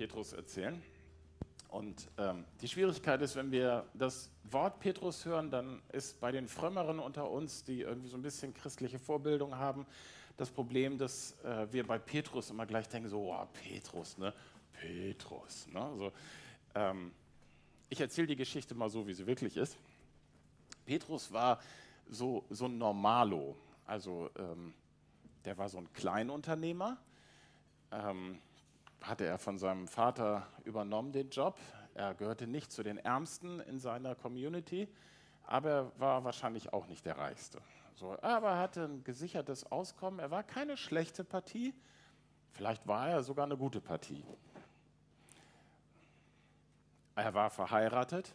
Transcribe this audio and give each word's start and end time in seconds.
Petrus 0.00 0.32
erzählen. 0.32 0.82
Und 1.68 2.08
ähm, 2.16 2.46
die 2.62 2.68
Schwierigkeit 2.68 3.20
ist, 3.20 3.36
wenn 3.36 3.50
wir 3.50 3.84
das 3.92 4.30
Wort 4.44 4.80
Petrus 4.80 5.26
hören, 5.26 5.50
dann 5.50 5.82
ist 5.92 6.18
bei 6.20 6.32
den 6.32 6.48
Frömmeren 6.48 6.98
unter 6.98 7.30
uns, 7.30 7.64
die 7.64 7.82
irgendwie 7.82 8.08
so 8.08 8.16
ein 8.16 8.22
bisschen 8.22 8.54
christliche 8.54 8.98
Vorbildung 8.98 9.58
haben, 9.58 9.84
das 10.38 10.48
Problem, 10.48 10.96
dass 10.96 11.38
äh, 11.44 11.70
wir 11.70 11.86
bei 11.86 11.98
Petrus 11.98 12.48
immer 12.48 12.64
gleich 12.64 12.88
denken, 12.88 13.10
so, 13.10 13.30
oh, 13.30 13.46
Petrus, 13.52 14.16
ne? 14.16 14.32
Petrus. 14.72 15.66
Ne? 15.66 15.92
So, 15.98 16.12
ähm, 16.76 17.12
ich 17.90 18.00
erzähle 18.00 18.28
die 18.28 18.36
Geschichte 18.36 18.74
mal 18.74 18.88
so, 18.88 19.06
wie 19.06 19.12
sie 19.12 19.26
wirklich 19.26 19.58
ist. 19.58 19.76
Petrus 20.86 21.30
war 21.30 21.60
so, 22.08 22.46
so 22.48 22.64
ein 22.64 22.78
Normalo. 22.78 23.54
Also 23.84 24.30
ähm, 24.38 24.72
der 25.44 25.58
war 25.58 25.68
so 25.68 25.76
ein 25.76 25.92
Kleinunternehmer. 25.92 26.96
Ähm, 27.92 28.38
hatte 29.02 29.24
er 29.24 29.38
von 29.38 29.58
seinem 29.58 29.88
Vater 29.88 30.46
übernommen, 30.64 31.12
den 31.12 31.30
Job. 31.30 31.58
Er 31.94 32.14
gehörte 32.14 32.46
nicht 32.46 32.72
zu 32.72 32.82
den 32.82 32.98
Ärmsten 32.98 33.60
in 33.60 33.78
seiner 33.78 34.14
Community, 34.14 34.88
aber 35.44 35.70
er 35.70 35.92
war 35.98 36.24
wahrscheinlich 36.24 36.72
auch 36.72 36.86
nicht 36.86 37.04
der 37.06 37.18
Reichste. 37.18 37.60
So, 37.94 38.16
aber 38.22 38.50
er 38.50 38.58
hatte 38.58 38.84
ein 38.84 39.04
gesichertes 39.04 39.70
Auskommen. 39.70 40.20
Er 40.20 40.30
war 40.30 40.42
keine 40.42 40.76
schlechte 40.76 41.24
Partie. 41.24 41.74
Vielleicht 42.52 42.86
war 42.86 43.08
er 43.08 43.22
sogar 43.22 43.44
eine 43.44 43.56
gute 43.56 43.80
Partie. 43.80 44.24
Er 47.14 47.34
war 47.34 47.50
verheiratet. 47.50 48.34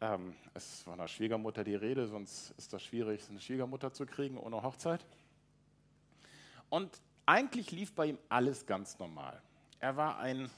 Ähm, 0.00 0.34
es 0.54 0.74
ist 0.74 0.82
von 0.84 0.94
einer 0.94 1.08
Schwiegermutter 1.08 1.64
die 1.64 1.74
Rede, 1.74 2.06
sonst 2.06 2.50
ist 2.58 2.72
das 2.72 2.82
schwierig, 2.82 3.28
eine 3.28 3.40
Schwiegermutter 3.40 3.92
zu 3.92 4.06
kriegen 4.06 4.38
ohne 4.38 4.62
Hochzeit. 4.62 5.04
Und 6.70 7.00
eigentlich 7.26 7.70
lief 7.70 7.94
bei 7.94 8.06
ihm 8.06 8.18
alles 8.28 8.66
ganz 8.66 8.98
normal. 8.98 9.40
Er 9.84 9.98
war 9.98 10.16
ein 10.16 10.50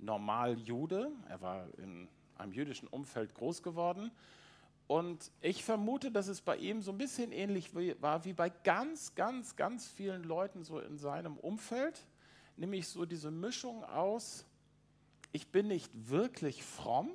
Normaljude, 0.00 1.12
er 1.28 1.40
war 1.40 1.68
in 1.78 2.08
einem 2.36 2.50
jüdischen 2.50 2.88
Umfeld 2.88 3.32
groß 3.32 3.62
geworden. 3.62 4.10
Und 4.88 5.30
ich 5.40 5.62
vermute, 5.62 6.10
dass 6.10 6.26
es 6.26 6.40
bei 6.40 6.56
ihm 6.56 6.82
so 6.82 6.90
ein 6.90 6.98
bisschen 6.98 7.30
ähnlich 7.30 7.70
war 8.00 8.24
wie 8.24 8.32
bei 8.32 8.50
ganz, 8.50 9.14
ganz, 9.14 9.54
ganz 9.54 9.86
vielen 9.86 10.24
Leuten 10.24 10.64
so 10.64 10.80
in 10.80 10.98
seinem 10.98 11.36
Umfeld. 11.36 12.08
Nämlich 12.56 12.88
so 12.88 13.06
diese 13.06 13.30
Mischung 13.30 13.84
aus, 13.84 14.44
ich 15.30 15.46
bin 15.46 15.68
nicht 15.68 15.92
wirklich 15.94 16.64
fromm, 16.64 17.12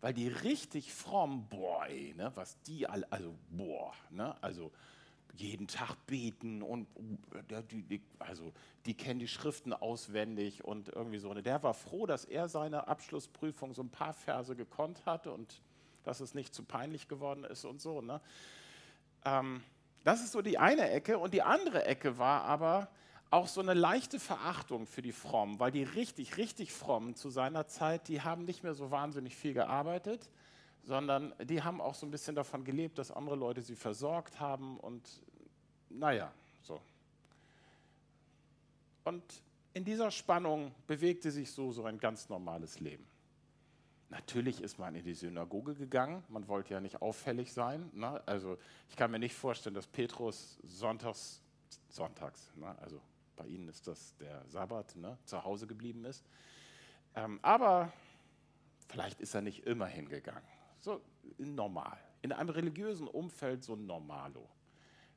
weil 0.00 0.14
die 0.14 0.26
richtig 0.26 0.92
fromm, 0.92 1.46
boah, 1.48 1.86
ey, 1.86 2.12
ne, 2.16 2.32
was 2.34 2.60
die 2.62 2.88
alle, 2.88 3.06
also 3.12 3.36
boah, 3.50 3.92
ne, 4.10 4.34
also 4.42 4.72
jeden 5.34 5.68
Tag 5.68 5.94
beten 6.06 6.62
und 6.62 6.86
die, 7.70 8.00
also 8.18 8.52
die 8.86 8.94
kennen 8.94 9.20
die 9.20 9.28
Schriften 9.28 9.72
auswendig 9.72 10.64
und 10.64 10.88
irgendwie 10.88 11.18
so. 11.18 11.30
Und 11.30 11.44
der 11.44 11.62
war 11.62 11.74
froh, 11.74 12.06
dass 12.06 12.24
er 12.24 12.48
seine 12.48 12.88
Abschlussprüfung 12.88 13.74
so 13.74 13.82
ein 13.82 13.90
paar 13.90 14.14
Verse 14.14 14.54
gekonnt 14.56 15.06
hatte 15.06 15.32
und 15.32 15.60
dass 16.04 16.20
es 16.20 16.34
nicht 16.34 16.54
zu 16.54 16.64
peinlich 16.64 17.08
geworden 17.08 17.44
ist 17.44 17.64
und 17.64 17.80
so. 17.80 18.00
Ne? 18.00 18.20
Ähm, 19.24 19.62
das 20.04 20.22
ist 20.22 20.32
so 20.32 20.42
die 20.42 20.58
eine 20.58 20.90
Ecke. 20.90 21.18
Und 21.18 21.34
die 21.34 21.42
andere 21.42 21.84
Ecke 21.84 22.18
war 22.18 22.44
aber 22.44 22.88
auch 23.30 23.46
so 23.46 23.60
eine 23.60 23.74
leichte 23.74 24.18
Verachtung 24.18 24.86
für 24.86 25.02
die 25.02 25.12
Frommen, 25.12 25.60
weil 25.60 25.70
die 25.70 25.84
richtig, 25.84 26.36
richtig 26.36 26.72
Frommen 26.72 27.14
zu 27.14 27.30
seiner 27.30 27.68
Zeit, 27.68 28.08
die 28.08 28.22
haben 28.22 28.44
nicht 28.44 28.64
mehr 28.64 28.74
so 28.74 28.90
wahnsinnig 28.90 29.36
viel 29.36 29.54
gearbeitet 29.54 30.28
sondern 30.82 31.34
die 31.44 31.62
haben 31.62 31.80
auch 31.80 31.94
so 31.94 32.06
ein 32.06 32.10
bisschen 32.10 32.34
davon 32.34 32.64
gelebt, 32.64 32.98
dass 32.98 33.10
andere 33.10 33.36
Leute 33.36 33.62
sie 33.62 33.76
versorgt 33.76 34.40
haben 34.40 34.78
und 34.78 35.22
naja, 35.88 36.32
so. 36.62 36.80
Und 39.04 39.22
in 39.72 39.84
dieser 39.84 40.10
Spannung 40.10 40.74
bewegte 40.86 41.30
sich 41.30 41.50
so, 41.52 41.72
so 41.72 41.84
ein 41.84 41.98
ganz 41.98 42.28
normales 42.28 42.80
Leben. 42.80 43.06
Natürlich 44.08 44.60
ist 44.60 44.78
man 44.78 44.94
in 44.96 45.04
die 45.04 45.14
Synagoge 45.14 45.74
gegangen, 45.74 46.24
man 46.28 46.48
wollte 46.48 46.74
ja 46.74 46.80
nicht 46.80 47.00
auffällig 47.00 47.52
sein. 47.52 47.90
Ne? 47.94 48.20
Also 48.26 48.58
ich 48.88 48.96
kann 48.96 49.10
mir 49.10 49.20
nicht 49.20 49.34
vorstellen, 49.34 49.74
dass 49.74 49.86
Petrus 49.86 50.58
sonntags, 50.64 51.40
sonntags, 51.88 52.50
ne? 52.56 52.76
also 52.80 53.00
bei 53.36 53.46
ihnen 53.46 53.68
ist 53.68 53.86
das 53.86 54.16
der 54.16 54.44
Sabbat, 54.48 54.96
ne? 54.96 55.16
zu 55.24 55.44
Hause 55.44 55.68
geblieben 55.68 56.04
ist. 56.04 56.24
Ähm, 57.14 57.38
aber 57.42 57.92
vielleicht 58.88 59.20
ist 59.20 59.34
er 59.34 59.42
nicht 59.42 59.64
immer 59.66 59.86
hingegangen 59.86 60.42
so 60.80 61.00
normal. 61.38 61.98
In 62.22 62.32
einem 62.32 62.50
religiösen 62.50 63.08
Umfeld 63.08 63.64
so 63.64 63.76
Normalo. 63.76 64.48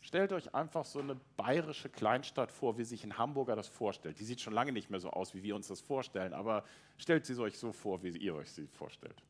Stellt 0.02 0.34
euch 0.34 0.54
einfach 0.54 0.84
so 0.84 1.00
eine 1.00 1.16
bayerische 1.38 1.90
Kleinstadt 1.90 2.52
vor, 2.52 2.78
wie 2.78 2.84
sich 2.84 3.06
ein 3.06 3.18
Hamburger 3.18 3.56
das 3.56 3.70
vorstellt. 3.70 4.20
Die 4.20 4.26
sieht 4.26 4.42
schon 4.42 4.54
lange 4.54 4.74
nicht 4.74 4.90
mehr 4.90 5.00
so 5.00 5.10
aus, 5.10 5.34
wie 5.34 5.44
wir 5.44 5.56
uns 5.56 5.70
das 5.70 5.80
vorstellen, 5.80 6.34
aber 6.34 6.66
stellt 6.98 7.26
sie 7.26 7.38
euch 7.40 7.58
so 7.58 7.72
vor, 7.72 8.04
wie 8.04 8.10
ihr 8.10 8.36
euch 8.36 8.52
sie 8.52 8.68
vorstellt. 8.68 9.24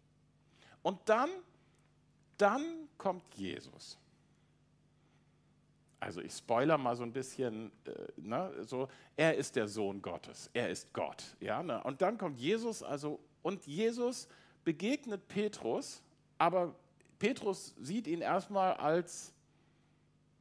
Und 0.82 1.00
dann, 1.06 1.30
dann 2.38 2.90
kommt 2.98 3.36
Jesus. 3.36 4.00
Also 6.00 6.22
ich 6.22 6.34
spoiler 6.34 6.78
mal 6.78 6.96
so 6.96 7.04
ein 7.04 7.14
bisschen, 7.14 7.72
äh, 7.86 7.92
ne, 8.18 8.52
so, 8.64 8.90
er 9.16 9.36
ist 9.36 9.56
der 9.56 9.68
Sohn 9.68 10.02
Gottes, 10.02 10.50
er 10.54 10.70
ist 10.70 10.92
Gott. 10.92 11.24
Ja, 11.40 11.64
ne? 11.64 11.82
Und 11.84 12.02
dann 12.02 12.18
kommt 12.18 12.40
Jesus, 12.40 12.84
also, 12.84 13.20
und 13.42 13.66
Jesus 13.66 14.28
begegnet 14.66 15.28
Petrus 15.28 16.02
aber 16.44 16.76
Petrus 17.20 17.74
sieht 17.80 18.06
ihn 18.06 18.20
erstmal 18.20 18.74
als 18.74 19.34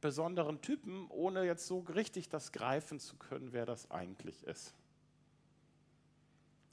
besonderen 0.01 0.59
Typen, 0.59 1.09
ohne 1.09 1.45
jetzt 1.45 1.65
so 1.65 1.79
richtig 1.79 2.27
das 2.27 2.51
greifen 2.51 2.99
zu 2.99 3.15
können, 3.15 3.53
wer 3.53 3.65
das 3.65 3.89
eigentlich 3.89 4.43
ist. 4.43 4.73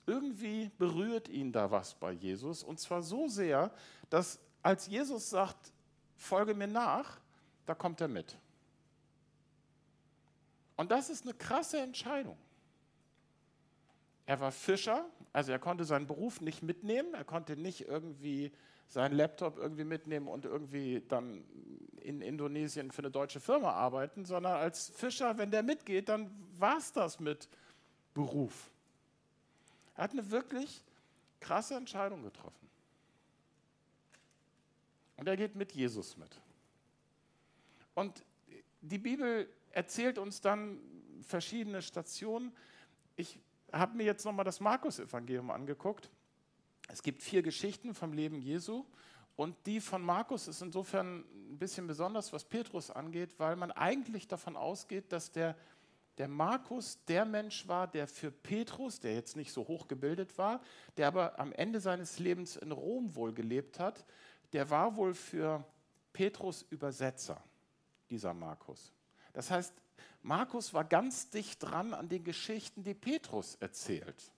Irgendwie 0.04 0.72
berührt 0.78 1.28
ihn 1.28 1.52
da 1.52 1.70
was 1.70 1.94
bei 1.94 2.10
Jesus 2.10 2.64
und 2.64 2.80
zwar 2.80 3.02
so 3.02 3.28
sehr, 3.28 3.72
dass 4.08 4.40
als 4.64 4.88
Jesus 4.88 5.30
sagt, 5.30 5.72
folge 6.16 6.52
mir 6.52 6.66
nach, 6.66 7.20
da 7.66 7.76
kommt 7.76 8.00
er 8.00 8.08
mit. 8.08 8.36
Und 10.74 10.90
das 10.90 11.08
ist 11.08 11.22
eine 11.22 11.34
krasse 11.34 11.78
Entscheidung. 11.78 12.36
Er 14.26 14.40
war 14.40 14.50
Fischer, 14.50 15.06
also 15.32 15.52
er 15.52 15.60
konnte 15.60 15.84
seinen 15.84 16.08
Beruf 16.08 16.40
nicht 16.40 16.64
mitnehmen, 16.64 17.14
er 17.14 17.24
konnte 17.24 17.56
nicht 17.56 17.82
irgendwie 17.82 18.50
seinen 18.90 19.14
Laptop 19.14 19.56
irgendwie 19.56 19.84
mitnehmen 19.84 20.26
und 20.26 20.44
irgendwie 20.44 21.02
dann 21.08 21.44
in 22.02 22.20
Indonesien 22.20 22.90
für 22.90 23.02
eine 23.02 23.10
deutsche 23.10 23.38
Firma 23.38 23.72
arbeiten, 23.72 24.24
sondern 24.24 24.54
als 24.54 24.90
Fischer, 24.90 25.38
wenn 25.38 25.50
der 25.50 25.62
mitgeht, 25.62 26.08
dann 26.08 26.30
war 26.58 26.76
es 26.76 26.92
das 26.92 27.20
mit 27.20 27.48
Beruf. 28.14 28.70
Er 29.94 30.04
hat 30.04 30.12
eine 30.12 30.30
wirklich 30.30 30.82
krasse 31.38 31.76
Entscheidung 31.76 32.22
getroffen. 32.22 32.68
Und 35.16 35.28
er 35.28 35.36
geht 35.36 35.54
mit 35.54 35.72
Jesus 35.72 36.16
mit. 36.16 36.40
Und 37.94 38.24
die 38.80 38.98
Bibel 38.98 39.48
erzählt 39.70 40.18
uns 40.18 40.40
dann 40.40 40.80
verschiedene 41.22 41.82
Stationen. 41.82 42.52
Ich 43.16 43.38
habe 43.72 43.96
mir 43.96 44.04
jetzt 44.04 44.24
nochmal 44.24 44.44
das 44.44 44.58
Markus-Evangelium 44.58 45.50
angeguckt. 45.50 46.10
Es 46.92 47.02
gibt 47.04 47.22
vier 47.22 47.42
Geschichten 47.42 47.94
vom 47.94 48.12
Leben 48.12 48.40
Jesu 48.40 48.84
und 49.36 49.54
die 49.66 49.80
von 49.80 50.02
Markus 50.02 50.48
ist 50.48 50.60
insofern 50.60 51.24
ein 51.50 51.58
bisschen 51.58 51.86
besonders, 51.86 52.32
was 52.32 52.44
Petrus 52.44 52.90
angeht, 52.90 53.38
weil 53.38 53.54
man 53.54 53.70
eigentlich 53.70 54.26
davon 54.26 54.56
ausgeht, 54.56 55.12
dass 55.12 55.30
der, 55.30 55.56
der 56.18 56.26
Markus 56.26 57.04
der 57.04 57.24
Mensch 57.24 57.68
war, 57.68 57.86
der 57.86 58.08
für 58.08 58.32
Petrus, 58.32 58.98
der 58.98 59.14
jetzt 59.14 59.36
nicht 59.36 59.52
so 59.52 59.68
hoch 59.68 59.86
gebildet 59.86 60.36
war, 60.36 60.60
der 60.96 61.06
aber 61.06 61.38
am 61.38 61.52
Ende 61.52 61.80
seines 61.80 62.18
Lebens 62.18 62.56
in 62.56 62.72
Rom 62.72 63.14
wohl 63.14 63.32
gelebt 63.32 63.78
hat, 63.78 64.04
der 64.52 64.68
war 64.68 64.96
wohl 64.96 65.14
für 65.14 65.64
Petrus 66.12 66.62
Übersetzer, 66.70 67.40
dieser 68.10 68.34
Markus. 68.34 68.92
Das 69.32 69.52
heißt, 69.52 69.72
Markus 70.22 70.74
war 70.74 70.84
ganz 70.84 71.30
dicht 71.30 71.62
dran 71.62 71.94
an 71.94 72.08
den 72.08 72.24
Geschichten, 72.24 72.82
die 72.82 72.94
Petrus 72.94 73.54
erzählt. 73.54 74.32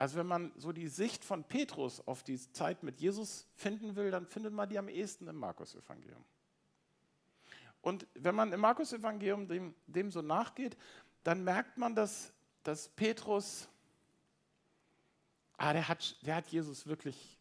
Also 0.00 0.16
wenn 0.16 0.28
man 0.28 0.50
so 0.56 0.72
die 0.72 0.88
Sicht 0.88 1.26
von 1.26 1.44
Petrus 1.44 2.00
auf 2.08 2.22
die 2.22 2.38
Zeit 2.52 2.82
mit 2.82 3.02
Jesus 3.02 3.46
finden 3.54 3.96
will, 3.96 4.10
dann 4.10 4.24
findet 4.24 4.54
man 4.54 4.66
die 4.66 4.78
am 4.78 4.88
ehesten 4.88 5.28
im 5.28 5.36
Markus-Evangelium. 5.36 6.24
Und 7.82 8.06
wenn 8.14 8.34
man 8.34 8.50
im 8.50 8.60
Markus-Evangelium 8.60 9.46
dem, 9.46 9.74
dem, 9.86 10.10
so 10.10 10.22
nachgeht, 10.22 10.74
dann 11.22 11.44
merkt 11.44 11.76
man, 11.76 11.94
dass, 11.94 12.32
dass 12.62 12.88
Petrus, 12.88 13.68
ah, 15.58 15.74
der 15.74 15.86
hat, 15.86 16.16
der 16.24 16.36
hat 16.36 16.46
Jesus 16.46 16.86
wirklich 16.86 17.38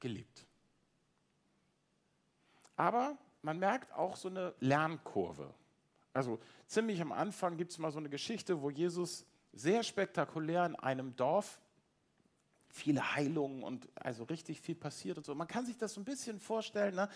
geliebt. 0.00 0.44
Aber 2.74 3.16
man 3.42 3.60
merkt 3.60 3.92
auch 3.92 4.16
so 4.16 4.26
eine 4.26 4.52
Lernkurve. 4.58 5.54
Also 6.12 6.40
ziemlich 6.66 7.00
am 7.00 7.12
Anfang 7.12 7.56
gibt 7.56 7.70
es 7.70 7.78
mal 7.78 7.92
so 7.92 8.00
eine 8.00 8.08
Geschichte, 8.08 8.60
wo 8.60 8.68
Jesus 8.68 9.24
sehr 9.52 9.82
spektakulär 9.82 10.66
in 10.66 10.76
einem 10.76 11.14
Dorf. 11.16 11.60
Viele 12.74 13.14
Heilungen 13.14 13.62
und 13.62 13.86
also 13.94 14.24
richtig 14.24 14.60
viel 14.60 14.74
passiert 14.74 15.18
und 15.18 15.26
so. 15.26 15.34
Man 15.34 15.46
kann 15.46 15.66
sich 15.66 15.76
das 15.76 15.92
so 15.92 16.00
ein 16.00 16.04
bisschen 16.04 16.40
vorstellen. 16.40 16.94
Ne? 16.94 17.08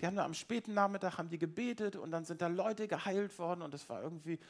Die 0.00 0.06
haben 0.06 0.16
da 0.16 0.24
am 0.24 0.34
späten 0.34 0.74
Nachmittag 0.74 1.18
haben 1.18 1.28
die 1.28 1.38
gebetet 1.38 1.94
und 1.94 2.10
dann 2.10 2.24
sind 2.24 2.42
da 2.42 2.48
Leute 2.48 2.88
geheilt 2.88 3.38
worden 3.38 3.62
und 3.62 3.72
es 3.74 3.88
war 3.88 4.02
irgendwie 4.02 4.40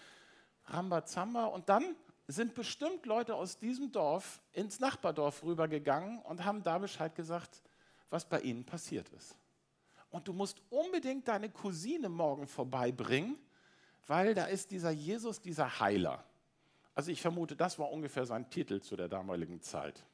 Rambazamba. 0.64 1.44
Und 1.46 1.68
dann 1.68 1.94
sind 2.28 2.54
bestimmt 2.54 3.04
Leute 3.04 3.34
aus 3.34 3.58
diesem 3.58 3.92
Dorf 3.92 4.40
ins 4.52 4.80
Nachbardorf 4.80 5.42
rübergegangen 5.42 6.20
und 6.22 6.44
haben 6.44 6.62
da 6.62 6.78
Bescheid 6.78 7.14
gesagt, 7.14 7.62
was 8.08 8.24
bei 8.24 8.40
ihnen 8.40 8.64
passiert 8.64 9.10
ist. 9.10 9.36
Und 10.10 10.28
du 10.28 10.32
musst 10.32 10.62
unbedingt 10.70 11.28
deine 11.28 11.50
Cousine 11.50 12.08
morgen 12.08 12.46
vorbeibringen, 12.46 13.36
weil 14.06 14.34
da 14.34 14.44
ist 14.44 14.70
dieser 14.70 14.90
Jesus, 14.90 15.40
dieser 15.40 15.80
Heiler. 15.80 16.24
Also 16.94 17.10
ich 17.10 17.20
vermute, 17.20 17.56
das 17.56 17.78
war 17.78 17.90
ungefähr 17.90 18.26
sein 18.26 18.48
Titel 18.50 18.80
zu 18.80 18.96
der 18.96 19.08
damaligen 19.08 19.60
Zeit. 19.60 20.04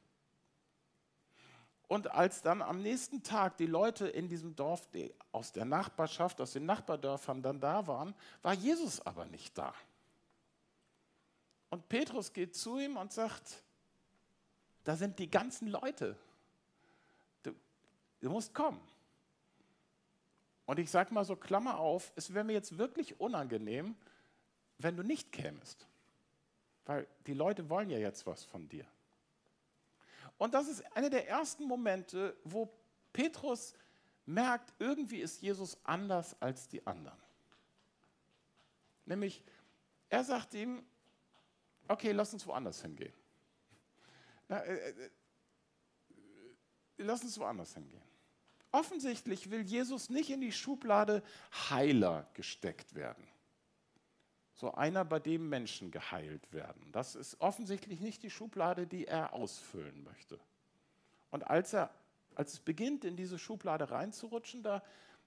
Und 1.87 2.09
als 2.11 2.41
dann 2.41 2.61
am 2.61 2.81
nächsten 2.81 3.21
Tag 3.21 3.57
die 3.57 3.65
Leute 3.65 4.07
in 4.07 4.29
diesem 4.29 4.55
Dorf 4.55 4.87
die 4.91 5.13
aus 5.33 5.51
der 5.51 5.65
Nachbarschaft, 5.65 6.39
aus 6.39 6.53
den 6.53 6.65
Nachbardörfern 6.65 7.41
dann 7.41 7.59
da 7.59 7.85
waren, 7.85 8.15
war 8.41 8.53
Jesus 8.53 9.05
aber 9.05 9.25
nicht 9.25 9.57
da. 9.57 9.73
Und 11.69 11.87
Petrus 11.89 12.31
geht 12.31 12.55
zu 12.55 12.79
ihm 12.79 12.97
und 12.97 13.11
sagt, 13.11 13.63
da 14.83 14.95
sind 14.95 15.19
die 15.19 15.29
ganzen 15.29 15.67
Leute. 15.67 16.17
Du, 17.43 17.51
du 18.21 18.29
musst 18.29 18.53
kommen. 18.53 18.81
Und 20.65 20.79
ich 20.79 20.89
sage 20.89 21.13
mal 21.13 21.25
so, 21.25 21.35
Klammer 21.35 21.77
auf, 21.77 22.13
es 22.15 22.33
wäre 22.33 22.45
mir 22.45 22.53
jetzt 22.53 22.77
wirklich 22.77 23.19
unangenehm, 23.19 23.95
wenn 24.77 24.95
du 24.95 25.03
nicht 25.03 25.31
kämest. 25.33 25.87
Weil 26.85 27.07
die 27.27 27.33
Leute 27.33 27.69
wollen 27.69 27.89
ja 27.89 27.97
jetzt 27.97 28.25
was 28.25 28.43
von 28.43 28.67
dir. 28.67 28.85
Und 30.37 30.53
das 30.53 30.67
ist 30.67 30.83
einer 30.95 31.09
der 31.09 31.27
ersten 31.27 31.65
Momente, 31.65 32.35
wo 32.43 32.69
Petrus 33.13 33.73
merkt, 34.25 34.73
irgendwie 34.79 35.19
ist 35.19 35.41
Jesus 35.41 35.77
anders 35.83 36.35
als 36.41 36.67
die 36.67 36.85
anderen. 36.87 37.19
Nämlich, 39.05 39.43
er 40.09 40.23
sagt 40.23 40.53
ihm, 40.53 40.83
okay, 41.87 42.11
lass 42.11 42.33
uns 42.33 42.45
woanders 42.47 42.81
hingehen. 42.81 43.13
Na, 44.47 44.59
äh, 44.61 44.89
äh, 44.89 45.09
lass 46.97 47.23
uns 47.23 47.37
woanders 47.39 47.73
hingehen. 47.73 48.03
Offensichtlich 48.71 49.49
will 49.51 49.61
Jesus 49.61 50.09
nicht 50.09 50.29
in 50.29 50.41
die 50.41 50.51
Schublade 50.51 51.23
Heiler 51.69 52.29
gesteckt 52.33 52.95
werden. 52.95 53.27
So 54.61 54.75
einer, 54.75 55.03
bei 55.03 55.17
dem 55.17 55.49
Menschen 55.49 55.89
geheilt 55.89 56.53
werden. 56.53 56.87
Das 56.91 57.15
ist 57.15 57.41
offensichtlich 57.41 57.99
nicht 57.99 58.21
die 58.21 58.29
Schublade, 58.29 58.85
die 58.85 59.07
er 59.07 59.33
ausfüllen 59.33 60.03
möchte. 60.03 60.39
Und 61.31 61.47
als 61.47 61.73
er, 61.73 61.89
als 62.35 62.53
es 62.53 62.59
beginnt, 62.59 63.03
in 63.03 63.15
diese 63.15 63.39
Schublade 63.39 63.89
reinzurutschen, 63.89 64.61
da, 64.61 64.83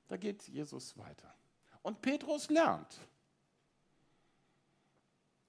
da 0.06 0.16
geht 0.18 0.46
Jesus 0.46 0.96
weiter. 0.96 1.34
Und 1.82 2.00
Petrus 2.00 2.48
lernt. 2.48 3.00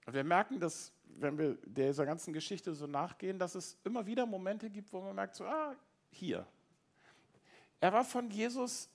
Wir 0.08 0.24
merken, 0.24 0.60
dass, 0.60 0.92
wenn 1.04 1.38
wir 1.38 1.54
dieser 1.64 2.08
ganzen 2.08 2.34
Geschichte 2.34 2.74
so 2.74 2.88
nachgehen, 2.88 3.38
dass 3.38 3.54
es 3.54 3.78
immer 3.84 4.04
wieder 4.08 4.26
Momente 4.26 4.68
gibt, 4.68 4.92
wo 4.94 5.00
man 5.00 5.14
merkt, 5.14 5.36
so, 5.36 5.46
ah, 5.46 5.76
hier, 6.10 6.48
er 7.80 7.94
war 7.94 8.04
von 8.04 8.32
Jesus 8.32 8.90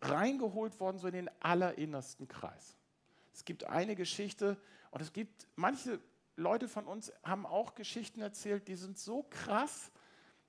reingeholt 0.00 0.80
worden, 0.80 0.98
so 0.98 1.06
in 1.06 1.14
den 1.14 1.30
allerinnersten 1.40 2.26
Kreis. 2.26 2.77
Es 3.38 3.44
gibt 3.44 3.62
eine 3.68 3.94
Geschichte 3.94 4.56
und 4.90 5.00
es 5.00 5.12
gibt 5.12 5.46
manche 5.54 6.00
Leute 6.34 6.66
von 6.66 6.86
uns 6.86 7.12
haben 7.22 7.46
auch 7.46 7.76
Geschichten 7.76 8.20
erzählt, 8.20 8.66
die 8.66 8.74
sind 8.74 8.98
so 8.98 9.24
krass, 9.30 9.92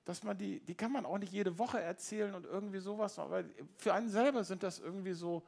dass 0.04 0.24
man 0.24 0.36
die, 0.36 0.58
die 0.58 0.74
kann 0.74 0.90
man 0.90 1.06
auch 1.06 1.18
nicht 1.18 1.32
jede 1.32 1.56
Woche 1.56 1.80
erzählen 1.80 2.34
und 2.34 2.46
irgendwie 2.46 2.80
sowas, 2.80 3.20
aber 3.20 3.44
für 3.76 3.94
einen 3.94 4.08
selber 4.08 4.42
sind 4.42 4.64
das 4.64 4.80
irgendwie 4.80 5.12
so, 5.12 5.44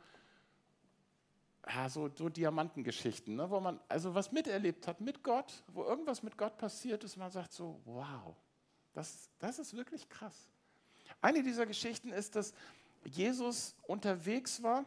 ja, 1.68 1.88
so, 1.88 2.08
so 2.16 2.28
Diamantengeschichten, 2.28 3.34
ne, 3.34 3.50
wo 3.50 3.58
man 3.58 3.80
also 3.88 4.14
was 4.14 4.30
miterlebt 4.30 4.86
hat 4.86 5.00
mit 5.00 5.24
Gott, 5.24 5.64
wo 5.66 5.82
irgendwas 5.82 6.22
mit 6.22 6.38
Gott 6.38 6.56
passiert 6.58 7.02
ist, 7.02 7.16
man 7.16 7.32
sagt 7.32 7.52
so, 7.52 7.80
wow, 7.86 8.36
das, 8.92 9.30
das 9.40 9.58
ist 9.58 9.74
wirklich 9.74 10.08
krass. 10.08 10.46
Eine 11.20 11.42
dieser 11.42 11.66
Geschichten 11.66 12.12
ist, 12.12 12.36
dass 12.36 12.54
Jesus 13.04 13.74
unterwegs 13.88 14.62
war 14.62 14.84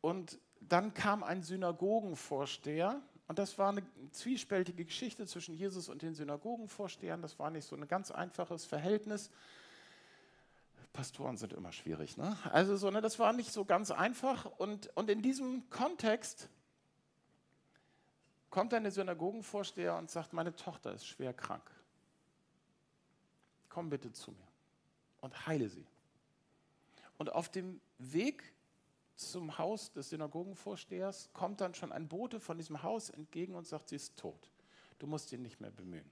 und 0.00 0.38
dann 0.60 0.94
kam 0.94 1.22
ein 1.22 1.42
Synagogenvorsteher 1.42 3.00
und 3.28 3.38
das 3.38 3.58
war 3.58 3.70
eine 3.70 3.82
zwiespältige 4.12 4.84
Geschichte 4.84 5.26
zwischen 5.26 5.54
Jesus 5.54 5.88
und 5.88 6.02
den 6.02 6.14
Synagogenvorstehern. 6.14 7.20
Das 7.20 7.38
war 7.38 7.50
nicht 7.50 7.66
so 7.66 7.76
ein 7.76 7.86
ganz 7.86 8.10
einfaches 8.10 8.64
Verhältnis. 8.64 9.30
Pastoren 10.94 11.36
sind 11.36 11.52
immer 11.52 11.70
schwierig, 11.70 12.16
ne? 12.16 12.36
Also 12.44 12.76
so, 12.76 12.90
ne, 12.90 13.00
das 13.00 13.18
war 13.18 13.32
nicht 13.32 13.52
so 13.52 13.64
ganz 13.64 13.90
einfach. 13.90 14.46
Und, 14.46 14.88
und 14.96 15.10
in 15.10 15.20
diesem 15.20 15.68
Kontext 15.68 16.48
kommt 18.50 18.72
dann 18.72 18.82
der 18.82 18.92
Synagogenvorsteher 18.92 19.96
und 19.96 20.10
sagt, 20.10 20.32
meine 20.32 20.56
Tochter 20.56 20.94
ist 20.94 21.06
schwer 21.06 21.34
krank. 21.34 21.70
Komm 23.68 23.90
bitte 23.90 24.10
zu 24.12 24.32
mir 24.32 24.48
und 25.20 25.46
heile 25.46 25.68
sie. 25.68 25.86
Und 27.18 27.30
auf 27.30 27.50
dem 27.50 27.80
Weg 27.98 28.42
zum 29.18 29.58
Haus 29.58 29.92
des 29.92 30.10
Synagogenvorstehers 30.10 31.30
kommt 31.32 31.60
dann 31.60 31.74
schon 31.74 31.92
ein 31.92 32.08
Bote 32.08 32.40
von 32.40 32.56
diesem 32.56 32.82
Haus 32.82 33.10
entgegen 33.10 33.54
und 33.54 33.66
sagt, 33.66 33.88
sie 33.88 33.96
ist 33.96 34.16
tot. 34.16 34.50
Du 34.98 35.06
musst 35.06 35.32
ihn 35.32 35.42
nicht 35.42 35.60
mehr 35.60 35.70
bemühen. 35.70 36.08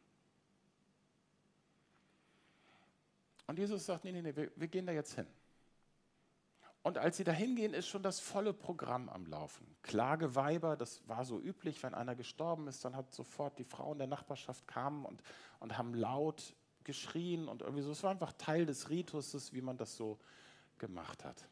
Und 3.47 3.59
Jesus 3.59 3.87
sagt, 3.87 4.05
nee, 4.05 4.13
nee, 4.13 4.23
nee, 4.23 4.35
wir, 4.35 4.51
wir 4.57 4.69
gehen 4.69 4.87
da 4.87 4.93
jetzt 4.93 5.15
hin. 5.15 5.27
Und 6.83 6.99
als 6.99 7.17
sie 7.17 7.25
da 7.25 7.33
hingehen, 7.33 7.75
ist 7.75 7.89
schon 7.89 8.03
das 8.03 8.21
volle 8.21 8.53
Programm 8.53 9.09
am 9.09 9.27
Laufen. 9.27 9.67
Klageweiber, 9.83 10.77
das 10.77 11.07
war 11.09 11.25
so 11.25 11.41
üblich, 11.41 11.83
wenn 11.83 11.95
einer 11.95 12.15
gestorben 12.15 12.69
ist, 12.69 12.85
dann 12.85 12.95
hat 12.97 13.13
sofort 13.13 13.59
die 13.59 13.65
Frauen 13.65 13.99
der 13.99 14.07
Nachbarschaft 14.07 14.67
kamen 14.69 15.05
und, 15.05 15.23
und 15.59 15.79
haben 15.79 15.95
laut 15.95 16.55
geschrien 16.85 17.49
und 17.49 17.63
irgendwie 17.63 17.83
so. 17.83 17.91
Es 17.91 18.03
war 18.03 18.13
einfach 18.13 18.33
Teil 18.33 18.67
des 18.67 18.91
Ritus, 18.91 19.53
wie 19.53 19.63
man 19.63 19.77
das 19.77 19.97
so 19.97 20.19
gemacht 20.79 21.25
hat. 21.25 21.49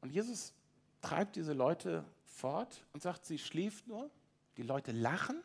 Und 0.00 0.10
Jesus 0.10 0.52
treibt 1.00 1.36
diese 1.36 1.52
Leute 1.52 2.04
fort 2.24 2.84
und 2.92 3.02
sagt, 3.02 3.24
sie 3.24 3.38
schläft 3.38 3.86
nur. 3.86 4.10
Die 4.56 4.62
Leute 4.62 4.92
lachen. 4.92 5.42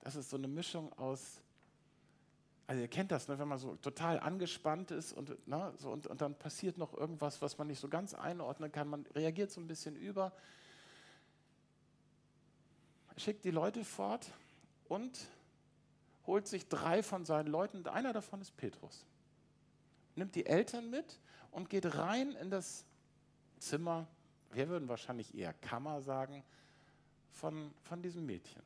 Das 0.00 0.16
ist 0.16 0.30
so 0.30 0.36
eine 0.36 0.48
Mischung 0.48 0.92
aus, 0.94 1.42
also 2.66 2.80
ihr 2.80 2.88
kennt 2.88 3.10
das, 3.10 3.28
ne, 3.28 3.38
wenn 3.38 3.48
man 3.48 3.58
so 3.58 3.76
total 3.76 4.18
angespannt 4.20 4.90
ist 4.90 5.12
und, 5.12 5.46
ne, 5.46 5.74
so, 5.76 5.90
und, 5.90 6.06
und 6.06 6.20
dann 6.20 6.34
passiert 6.34 6.78
noch 6.78 6.94
irgendwas, 6.94 7.42
was 7.42 7.58
man 7.58 7.66
nicht 7.66 7.80
so 7.80 7.88
ganz 7.88 8.14
einordnen 8.14 8.72
kann. 8.72 8.88
Man 8.88 9.06
reagiert 9.14 9.50
so 9.50 9.60
ein 9.60 9.66
bisschen 9.66 9.96
über. 9.96 10.32
Schickt 13.16 13.44
die 13.44 13.50
Leute 13.50 13.84
fort 13.84 14.30
und 14.88 15.28
holt 16.26 16.46
sich 16.46 16.68
drei 16.68 17.02
von 17.02 17.24
seinen 17.24 17.48
Leuten 17.48 17.78
und 17.78 17.88
einer 17.88 18.12
davon 18.12 18.40
ist 18.40 18.56
Petrus. 18.56 19.04
Nimmt 20.14 20.34
die 20.34 20.46
Eltern 20.46 20.90
mit 20.90 21.18
und 21.50 21.68
geht 21.68 21.96
rein 21.96 22.32
in 22.32 22.50
das 22.50 22.84
Zimmer, 23.60 24.08
wir 24.52 24.68
würden 24.68 24.88
wahrscheinlich 24.88 25.34
eher 25.34 25.52
Kammer 25.52 26.00
sagen, 26.00 26.42
von, 27.32 27.72
von 27.82 28.02
diesem 28.02 28.26
Mädchen. 28.26 28.62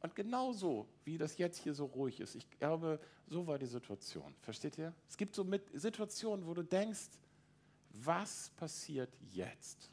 Und 0.00 0.14
genauso, 0.14 0.86
wie 1.04 1.16
das 1.16 1.38
jetzt 1.38 1.58
hier 1.58 1.74
so 1.74 1.86
ruhig 1.86 2.20
ist, 2.20 2.34
ich 2.34 2.48
glaube, 2.50 3.00
so 3.26 3.46
war 3.46 3.58
die 3.58 3.66
Situation. 3.66 4.34
Versteht 4.42 4.76
ihr? 4.76 4.92
Es 5.08 5.16
gibt 5.16 5.34
so 5.34 5.46
Situationen, 5.72 6.46
wo 6.46 6.52
du 6.52 6.62
denkst, 6.62 7.08
was 7.90 8.50
passiert 8.50 9.10
jetzt? 9.32 9.90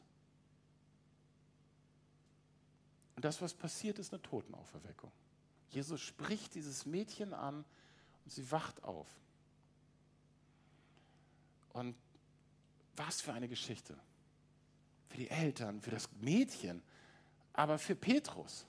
Und 3.16 3.24
das, 3.24 3.40
was 3.40 3.54
passiert, 3.54 3.98
ist 3.98 4.12
eine 4.12 4.20
Totenauferweckung. 4.20 5.10
Jesus 5.70 6.00
spricht 6.00 6.54
dieses 6.54 6.84
Mädchen 6.84 7.32
an 7.32 7.64
und 8.24 8.30
sie 8.30 8.50
wacht 8.50 8.84
auf. 8.84 9.08
Und 11.72 11.96
was 12.96 13.20
für 13.20 13.32
eine 13.32 13.48
Geschichte. 13.48 13.98
Für 15.08 15.16
die 15.16 15.30
Eltern, 15.30 15.80
für 15.80 15.90
das 15.90 16.10
Mädchen, 16.20 16.82
aber 17.52 17.78
für 17.78 17.94
Petrus. 17.94 18.66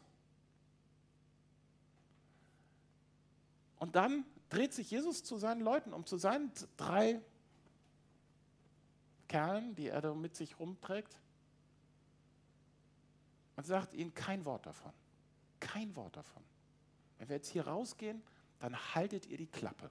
Und 3.79 3.95
dann 3.95 4.25
dreht 4.50 4.74
sich 4.74 4.91
Jesus 4.91 5.24
zu 5.24 5.38
seinen 5.38 5.62
Leuten, 5.62 5.93
um 5.93 6.05
zu 6.05 6.17
seinen 6.17 6.51
drei 6.77 7.22
Kerlen, 9.27 9.75
die 9.75 9.88
er 9.88 10.01
da 10.01 10.13
mit 10.13 10.36
sich 10.36 10.60
rumträgt, 10.60 11.17
und 13.55 13.65
sagt 13.65 13.93
ihnen 13.93 14.13
kein 14.13 14.45
Wort 14.45 14.65
davon. 14.65 14.93
Kein 15.60 15.95
Wort 15.95 16.17
davon. 16.17 16.43
Wenn 17.17 17.29
wir 17.29 17.36
jetzt 17.38 17.50
hier 17.50 17.67
rausgehen, 17.67 18.22
dann 18.60 18.75
haltet 18.95 19.25
ihr 19.27 19.38
die 19.38 19.48
Klappe. 19.48 19.89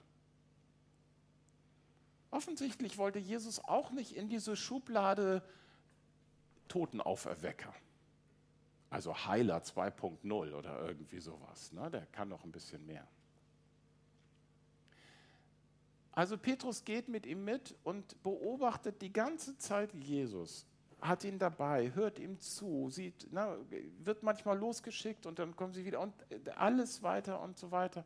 Offensichtlich 2.33 2.97
wollte 2.97 3.19
Jesus 3.19 3.59
auch 3.59 3.91
nicht 3.91 4.15
in 4.15 4.27
diese 4.27 4.55
Schublade 4.55 5.43
Totenauferwecker. 6.67 7.71
Also 8.89 9.15
Heiler 9.27 9.59
2.0 9.59 10.53
oder 10.55 10.81
irgendwie 10.83 11.19
sowas. 11.19 11.71
Ne? 11.73 11.91
Der 11.91 12.07
kann 12.07 12.29
noch 12.29 12.43
ein 12.43 12.51
bisschen 12.51 12.83
mehr. 12.87 13.07
Also 16.11 16.35
Petrus 16.35 16.83
geht 16.83 17.07
mit 17.07 17.27
ihm 17.27 17.45
mit 17.45 17.75
und 17.83 18.23
beobachtet 18.23 19.03
die 19.03 19.13
ganze 19.13 19.55
Zeit 19.59 19.93
Jesus, 19.93 20.65
hat 21.01 21.23
ihn 21.23 21.37
dabei, 21.37 21.93
hört 21.93 22.17
ihm 22.17 22.39
zu, 22.39 22.89
sieht, 22.89 23.27
na, 23.29 23.57
wird 23.99 24.23
manchmal 24.23 24.57
losgeschickt 24.57 25.27
und 25.27 25.37
dann 25.37 25.55
kommen 25.55 25.73
sie 25.73 25.85
wieder 25.85 25.99
und 25.99 26.13
alles 26.57 27.03
weiter 27.03 27.41
und 27.41 27.59
so 27.59 27.69
weiter. 27.69 28.03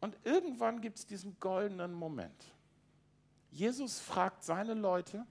Und 0.00 0.16
irgendwann 0.24 0.80
gibt 0.80 0.98
es 0.98 1.06
diesen 1.06 1.38
goldenen 1.40 1.92
Moment. 1.92 2.54
Jesus 3.50 3.98
fragt 3.98 4.44
seine 4.44 4.74
Leute, 4.74 5.26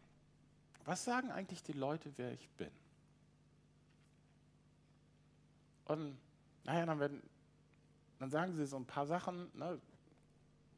was 0.86 1.04
sagen 1.04 1.32
eigentlich 1.32 1.64
die 1.64 1.74
Leute, 1.74 2.12
wer 2.18 2.32
ich 2.32 2.50
bin? 2.52 2.72
Und 5.86 6.18
naja, 6.64 6.86
dann, 6.86 7.00
werden, 7.00 7.24
dann 8.20 8.30
sagen 8.30 8.56
sie 8.56 8.66
so 8.66 8.78
ein 8.78 8.86
paar 8.86 9.06
Sachen, 9.06 9.50
ne, 9.58 9.80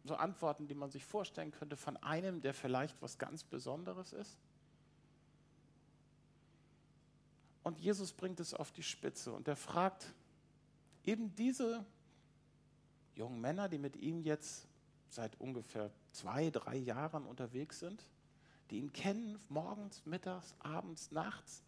so 0.03 0.15
Antworten, 0.15 0.67
die 0.67 0.75
man 0.75 0.91
sich 0.91 1.05
vorstellen 1.05 1.51
könnte 1.51 1.75
von 1.75 1.97
einem, 1.97 2.41
der 2.41 2.53
vielleicht 2.53 3.01
was 3.01 3.17
ganz 3.17 3.43
Besonderes 3.43 4.13
ist. 4.13 4.37
Und 7.63 7.79
Jesus 7.79 8.13
bringt 8.13 8.39
es 8.39 8.53
auf 8.53 8.71
die 8.71 8.83
Spitze 8.83 9.33
und 9.33 9.47
er 9.47 9.55
fragt 9.55 10.13
eben 11.03 11.35
diese 11.35 11.85
jungen 13.19 13.39
Männer, 13.41 13.69
die 13.69 13.77
mit 13.77 13.97
ihm 13.97 14.21
jetzt 14.23 14.65
seit 15.09 15.39
ungefähr 15.39 15.91
zwei, 16.11 16.49
drei 16.49 16.77
Jahren 16.77 17.25
unterwegs 17.25 17.79
sind, 17.79 18.05
die 18.69 18.79
ihn 18.79 18.93
kennen, 18.93 19.39
morgens, 19.49 20.05
mittags, 20.05 20.55
abends, 20.59 21.11
nachts. 21.11 21.63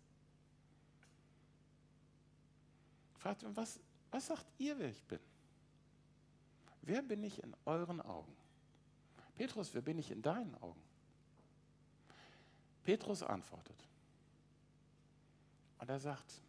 Fragt 3.18 3.44
ihn, 3.44 3.56
was, 3.56 3.80
was 4.10 4.28
sagt 4.28 4.46
ihr, 4.58 4.80
wer 4.80 4.90
ich 4.90 5.04
bin? 5.04 5.20
Wer 6.84 7.02
bin 7.02 7.24
ich 7.24 7.44
in 7.44 7.56
euren 7.66 8.02
Augen? 8.02 8.36
Petrus, 9.36 9.74
wer 9.74 9.82
bin 9.82 10.00
ich 10.00 10.10
in 10.10 10.22
deinen 10.22 10.56
Augen? 10.62 10.82
Petrus 12.84 13.22
antwortet. 13.24 13.78
Und 15.80 15.90
er 15.90 16.00
sagt, 16.00 16.42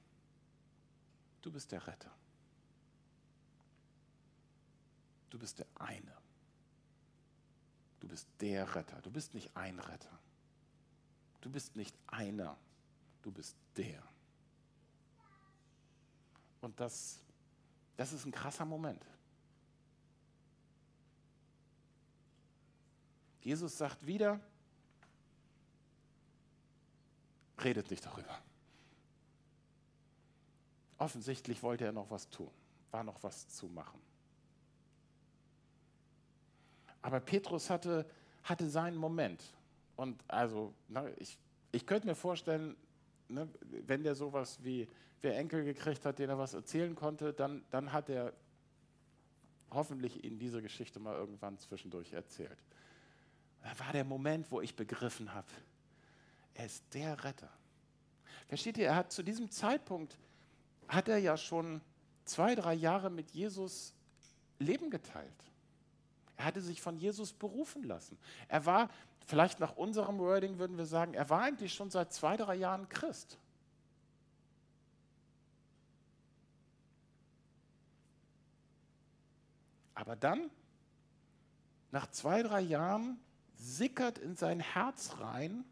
du 1.42 1.50
bist 1.50 1.72
der 1.72 1.86
Retter. 1.86 2.10
Du 5.32 5.38
bist 5.38 5.58
der 5.58 5.66
eine. 5.76 6.14
Du 8.00 8.06
bist 8.06 8.28
der 8.38 8.74
Retter. 8.74 9.00
Du 9.00 9.10
bist 9.10 9.32
nicht 9.32 9.56
ein 9.56 9.78
Retter. 9.78 10.18
Du 11.40 11.50
bist 11.50 11.74
nicht 11.74 11.96
einer. 12.06 12.58
Du 13.22 13.32
bist 13.32 13.56
der. 13.74 14.02
Und 16.60 16.78
das, 16.78 17.18
das 17.96 18.12
ist 18.12 18.26
ein 18.26 18.30
krasser 18.30 18.66
Moment. 18.66 19.06
Jesus 23.40 23.78
sagt 23.78 24.06
wieder, 24.06 24.38
redet 27.58 27.90
nicht 27.90 28.04
darüber. 28.04 28.38
Offensichtlich 30.98 31.62
wollte 31.62 31.86
er 31.86 31.92
noch 31.92 32.10
was 32.10 32.28
tun, 32.28 32.50
war 32.90 33.02
noch 33.02 33.22
was 33.22 33.48
zu 33.48 33.68
machen. 33.68 34.11
Aber 37.02 37.20
Petrus 37.20 37.68
hatte, 37.68 38.06
hatte 38.44 38.68
seinen 38.68 38.96
Moment. 38.96 39.42
Und 39.96 40.22
also, 40.28 40.72
na, 40.88 41.06
ich, 41.18 41.36
ich 41.72 41.84
könnte 41.84 42.06
mir 42.06 42.14
vorstellen, 42.14 42.76
ne, 43.28 43.48
wenn 43.86 44.02
der 44.02 44.14
sowas 44.14 44.58
wie, 44.62 44.88
wer 45.20 45.36
Enkel 45.36 45.64
gekriegt 45.64 46.04
hat, 46.06 46.18
den 46.18 46.30
er 46.30 46.38
was 46.38 46.54
erzählen 46.54 46.94
konnte, 46.94 47.32
dann, 47.32 47.64
dann 47.70 47.92
hat 47.92 48.08
er 48.08 48.32
hoffentlich 49.70 50.24
Ihnen 50.24 50.38
diese 50.38 50.62
Geschichte 50.62 51.00
mal 51.00 51.16
irgendwann 51.16 51.58
zwischendurch 51.58 52.12
erzählt. 52.12 52.58
Da 53.62 53.78
war 53.78 53.92
der 53.92 54.04
Moment, 54.04 54.50
wo 54.50 54.60
ich 54.60 54.74
begriffen 54.74 55.32
habe, 55.32 55.48
er 56.54 56.66
ist 56.66 56.84
der 56.92 57.24
Retter. 57.24 57.50
Versteht 58.48 58.76
ihr, 58.76 58.86
er 58.86 58.96
hat 58.96 59.12
zu 59.12 59.22
diesem 59.22 59.50
Zeitpunkt, 59.50 60.18
hat 60.88 61.08
er 61.08 61.18
ja 61.18 61.36
schon 61.36 61.80
zwei, 62.24 62.54
drei 62.54 62.74
Jahre 62.74 63.08
mit 63.08 63.30
Jesus 63.30 63.94
Leben 64.58 64.90
geteilt. 64.90 65.51
Er 66.42 66.46
hatte 66.46 66.60
sich 66.60 66.82
von 66.82 66.96
Jesus 66.96 67.32
berufen 67.32 67.84
lassen. 67.84 68.18
Er 68.48 68.66
war, 68.66 68.90
vielleicht 69.28 69.60
nach 69.60 69.76
unserem 69.76 70.18
Wording 70.18 70.58
würden 70.58 70.76
wir 70.76 70.86
sagen, 70.86 71.14
er 71.14 71.30
war 71.30 71.42
eigentlich 71.42 71.72
schon 71.72 71.88
seit 71.88 72.12
zwei, 72.12 72.36
drei 72.36 72.56
Jahren 72.56 72.88
Christ. 72.88 73.38
Aber 79.94 80.16
dann, 80.16 80.50
nach 81.92 82.10
zwei, 82.10 82.42
drei 82.42 82.60
Jahren, 82.60 83.20
sickert 83.54 84.18
in 84.18 84.34
sein 84.34 84.58
Herz 84.58 85.20
rein, 85.20 85.64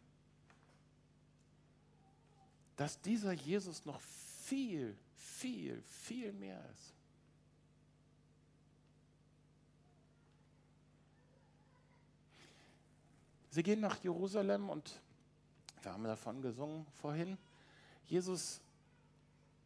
dass 2.77 3.01
dieser 3.01 3.33
Jesus 3.33 3.83
noch 3.83 3.99
viel, 3.99 4.97
viel, 5.17 5.81
viel 5.81 6.31
mehr 6.31 6.63
ist. 6.71 7.00
Sie 13.51 13.63
gehen 13.63 13.81
nach 13.81 14.01
Jerusalem 14.01 14.69
und 14.69 15.01
wir 15.81 15.91
haben 15.91 16.05
davon 16.05 16.41
gesungen 16.41 16.85
vorhin. 17.01 17.37
Jesus 18.05 18.61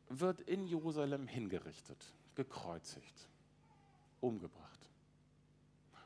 wird 0.10 0.42
in 0.42 0.65
Jerusalem 0.65 1.27
hingerichtet, 1.27 2.04
gekreuzigt, 2.34 3.30
umgebracht. 4.22 4.89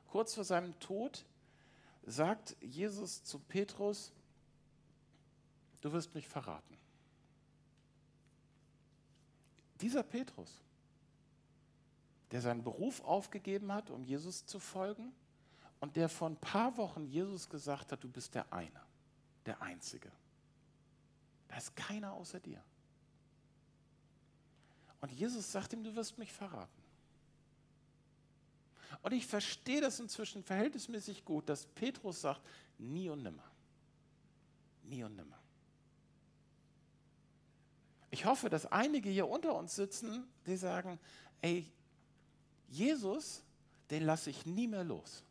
Kurz 0.07 0.35
vor 0.35 0.43
seinem 0.43 0.77
Tod 0.79 1.25
sagt 2.05 2.57
Jesus 2.59 3.23
zu 3.23 3.39
Petrus, 3.39 4.11
du 5.79 5.93
wirst 5.93 6.13
mich 6.15 6.27
verraten. 6.27 6.77
Dieser 9.79 10.03
Petrus, 10.03 10.59
der 12.31 12.41
seinen 12.41 12.63
Beruf 12.63 13.01
aufgegeben 13.05 13.71
hat, 13.71 13.89
um 13.89 14.03
Jesus 14.03 14.45
zu 14.45 14.59
folgen, 14.59 15.13
und 15.79 15.95
der 15.95 16.09
vor 16.09 16.29
ein 16.29 16.37
paar 16.37 16.75
Wochen 16.77 17.05
Jesus 17.05 17.49
gesagt 17.49 17.91
hat, 17.91 18.03
du 18.03 18.09
bist 18.09 18.35
der 18.35 18.51
eine, 18.51 18.81
der 19.45 19.61
Einzige. 19.61 20.11
Da 21.47 21.57
ist 21.57 21.75
keiner 21.75 22.13
außer 22.13 22.39
dir. 22.39 22.63
Und 25.01 25.11
Jesus 25.11 25.51
sagt 25.51 25.73
ihm, 25.73 25.83
du 25.83 25.95
wirst 25.95 26.17
mich 26.17 26.31
verraten. 26.31 26.79
Und 29.01 29.13
ich 29.13 29.25
verstehe 29.25 29.79
das 29.79 29.99
inzwischen 29.99 30.43
verhältnismäßig 30.43 31.23
gut, 31.23 31.47
dass 31.47 31.65
Petrus 31.65 32.21
sagt, 32.21 32.41
nie 32.77 33.09
und 33.09 33.23
nimmer. 33.23 33.49
Nie 34.83 35.03
und 35.03 35.15
nimmer. 35.15 35.39
Ich 38.11 38.25
hoffe, 38.25 38.49
dass 38.49 38.65
einige 38.65 39.09
hier 39.09 39.27
unter 39.29 39.55
uns 39.55 39.75
sitzen, 39.75 40.27
die 40.45 40.57
sagen, 40.57 40.99
ey, 41.41 41.71
Jesus, 42.67 43.43
den 43.89 44.03
lasse 44.03 44.31
ich 44.31 44.45
nie 44.45 44.67
mehr 44.67 44.83
los. 44.83 45.23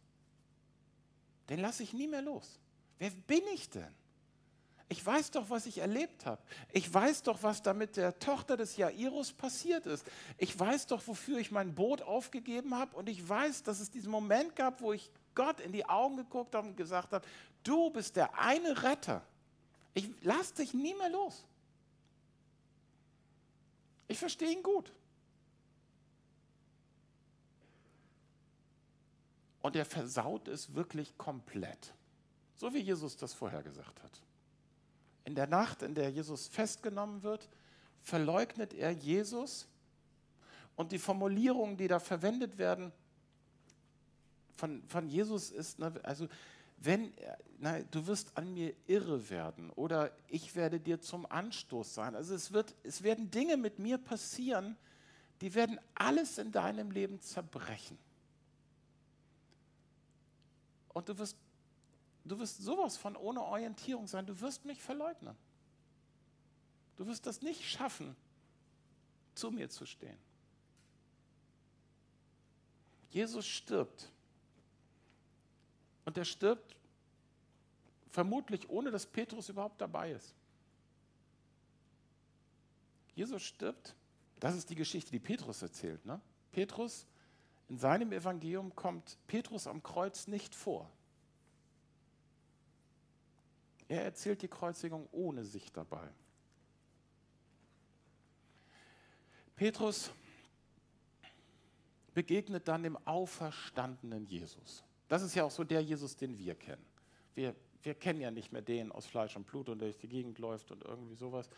Den 1.49 1.61
lasse 1.61 1.83
ich 1.83 1.93
nie 1.93 2.07
mehr 2.07 2.23
los. 2.23 2.59
Wer 2.99 3.11
bin 3.11 3.43
ich 3.55 3.71
denn? 3.71 3.95
Ich 4.91 5.05
weiß 5.05 5.33
doch, 5.33 5.51
was 5.51 5.67
ich 5.67 5.79
erlebt 5.79 6.25
habe. 6.25 6.41
Ich 6.73 6.93
weiß 6.93 7.23
doch, 7.23 7.43
was 7.43 7.63
da 7.63 7.75
mit 7.75 7.99
der 7.99 8.19
Tochter 8.19 8.57
des 8.57 8.77
Jairus 8.79 9.33
passiert 9.33 9.85
ist. 9.85 10.07
Ich 10.39 10.59
weiß 10.59 10.87
doch, 10.87 11.07
wofür 11.07 11.39
ich 11.39 11.51
mein 11.51 11.75
Boot 11.75 12.01
aufgegeben 12.01 12.75
habe. 12.75 12.97
Und 12.97 13.09
ich 13.09 13.27
weiß, 13.27 13.63
dass 13.65 13.81
es 13.81 13.91
diesen 13.91 14.11
Moment 14.11 14.57
gab, 14.57 14.81
wo 14.81 14.95
ich 14.95 15.11
Gott 15.35 15.61
in 15.61 15.73
die 15.73 15.87
Augen 15.87 16.17
geguckt 16.17 16.55
habe 16.55 16.69
und 16.69 16.77
gesagt 16.77 17.13
habe, 17.13 17.27
du 17.65 17.91
bist 17.91 18.17
der 18.17 18.39
eine 18.39 18.83
Retter. 18.83 19.23
Ich 19.93 20.09
lasse 20.23 20.55
dich 20.55 20.73
nie 20.73 20.95
mehr 20.95 21.11
los. 21.11 21.45
Ich 24.07 24.19
verstehe 24.19 24.51
ihn 24.51 24.63
gut. 24.63 24.91
Und 29.69 29.77
er 29.77 29.85
versaut 29.85 30.49
es 30.49 30.75
wirklich 30.75 31.19
komplett. 31.19 31.93
So 32.55 32.73
wie 32.73 32.79
Jesus 32.79 33.19
das 33.19 33.35
vorher 33.35 33.63
gesagt 33.63 34.03
hat. 34.03 34.23
In 35.27 35.35
der 35.35 35.47
Nacht, 35.47 35.83
in 35.83 35.95
der 35.95 36.09
Jesus 36.09 36.49
festgenommen 36.49 37.23
wird, 37.23 37.51
verleugnet 38.01 38.73
er 38.73 38.93
Jesus. 38.93 39.69
Und 40.75 40.91
die 40.91 40.99
Formulierungen, 40.99 41.77
die 41.77 41.87
da 41.87 41.99
verwendet 41.99 42.57
werden 42.57 42.93
von, 44.57 44.83
von 44.89 45.07
Jesus 45.07 45.51
ist, 45.51 45.79
ne, 45.79 45.93
also 46.03 46.29
wenn, 46.79 47.13
na, 47.59 47.83
du 47.83 48.07
wirst 48.07 48.39
an 48.39 48.55
mir 48.55 48.73
irre 48.87 49.29
werden 49.29 49.69
oder 49.73 50.17
ich 50.29 50.57
werde 50.57 50.81
dir 50.81 51.03
zum 51.03 51.31
Anstoß 51.31 51.95
sein. 51.95 52.15
Also 52.15 52.35
es, 52.35 52.55
wird, 52.55 52.75
es 52.85 53.03
werden 53.03 53.31
Dinge 53.31 53.59
mit 53.59 53.79
mir 53.79 53.99
passieren, 53.99 54.79
die 55.43 55.55
werden 55.55 55.79
alles 55.95 56.39
in 56.39 56.53
deinem 56.53 56.91
Leben 56.91 57.21
zerbrechen. 57.21 57.99
Und 60.99 61.09
du 61.09 61.19
wirst 61.19 61.37
Du 62.29 62.39
wirst 62.39 62.63
sowas 62.63 62.97
von 62.97 63.17
ohne 63.17 63.43
Orientierung 63.43 64.07
sein. 64.07 64.27
Du 64.27 64.39
wirst 64.41 64.65
mich 64.65 64.83
verleugnen. 64.83 65.35
Du 66.97 67.07
wirst 67.07 67.27
das 67.27 67.41
nicht 67.41 67.65
schaffen, 67.65 68.15
zu 69.35 69.51
mir 69.51 69.71
zu 69.71 69.87
stehen. 69.87 70.19
Jesus 73.11 73.47
stirbt 73.47 74.11
Und 76.05 76.19
er 76.19 76.25
stirbt 76.25 76.77
vermutlich 78.11 78.69
ohne 78.69 78.91
dass 78.91 79.07
Petrus 79.07 79.49
überhaupt 79.49 79.81
dabei 79.81 80.13
ist. 80.13 80.35
Jesus 83.15 83.43
stirbt, 83.43 83.95
das 84.39 84.55
ist 84.55 84.69
die 84.69 84.75
Geschichte, 84.75 85.11
die 85.11 85.19
Petrus 85.19 85.63
erzählt. 85.63 86.05
Ne? 86.05 86.21
Petrus, 86.53 87.07
in 87.69 87.79
seinem 87.79 88.13
Evangelium 88.13 88.75
kommt 88.75 89.19
Petrus 89.27 89.67
am 89.67 89.83
Kreuz 89.83 90.27
nicht 90.27 90.55
vor. 90.55 90.91
Er 93.89 94.05
erzählt 94.05 94.43
die 94.43 94.49
Kreuzigung 94.49 95.09
ohne 95.13 95.45
sich 95.45 95.73
dabei. 95.73 96.09
Petrus 99.57 100.11
begegnet 102.15 102.69
dann 102.69 102.83
dem 102.83 102.97
auferstandenen 103.07 104.27
Jesus. 104.27 104.85
Das 105.09 105.23
ist 105.23 105.35
ja 105.35 105.45
auch 105.45 105.51
so 105.51 105.65
der 105.65 105.83
Jesus, 105.83 106.17
den 106.17 106.39
wir 106.39 106.55
kennen. 106.55 106.85
Wir, 107.35 107.55
wir 107.83 107.95
kennen 107.95 108.21
ja 108.21 108.31
nicht 108.31 108.53
mehr 108.53 108.63
den 108.63 108.93
aus 108.93 109.07
Fleisch 109.07 109.37
und 109.37 109.47
Blut 109.47 109.69
und 109.69 109.79
der 109.79 109.89
durch 109.89 109.99
die 109.99 110.09
Gegend 110.09 110.39
läuft 110.39 110.71
und 110.71 110.85
irgendwie 110.85 111.15
sowas. 111.15 111.49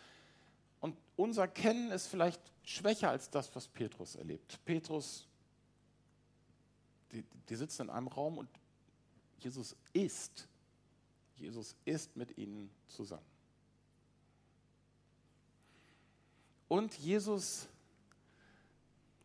Und 0.81 0.97
unser 1.17 1.49
Kennen 1.49 1.91
ist 1.91 2.07
vielleicht 2.07 2.41
schwächer 2.63 3.11
als 3.11 3.29
das, 3.31 3.55
was 3.55 3.69
Petrus 3.69 4.17
erlebt. 4.17 4.59
Petrus, 4.65 5.27
die, 7.13 7.25
die 7.49 7.57
sitzen 7.57 7.83
in 7.83 7.91
einem 7.91 8.09
Raum 8.09 8.39
und 8.39 8.49
Jesus 9.39 9.77
ist. 9.93 10.49
Jesus 11.37 11.75
ist 11.85 12.17
mit 12.17 12.37
ihnen 12.37 12.71
zusammen. 12.87 13.25
Und 16.69 16.97
Jesus 16.99 17.67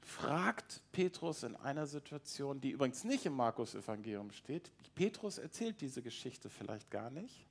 fragt 0.01 0.81
Petrus 0.91 1.43
in 1.43 1.55
einer 1.55 1.85
Situation, 1.87 2.61
die 2.61 2.71
übrigens 2.71 3.03
nicht 3.03 3.25
im 3.25 3.33
Markus-Evangelium 3.33 4.31
steht. 4.31 4.71
Petrus 4.95 5.37
erzählt 5.37 5.81
diese 5.81 6.01
Geschichte 6.01 6.49
vielleicht 6.49 6.89
gar 6.89 7.09
nicht. 7.09 7.45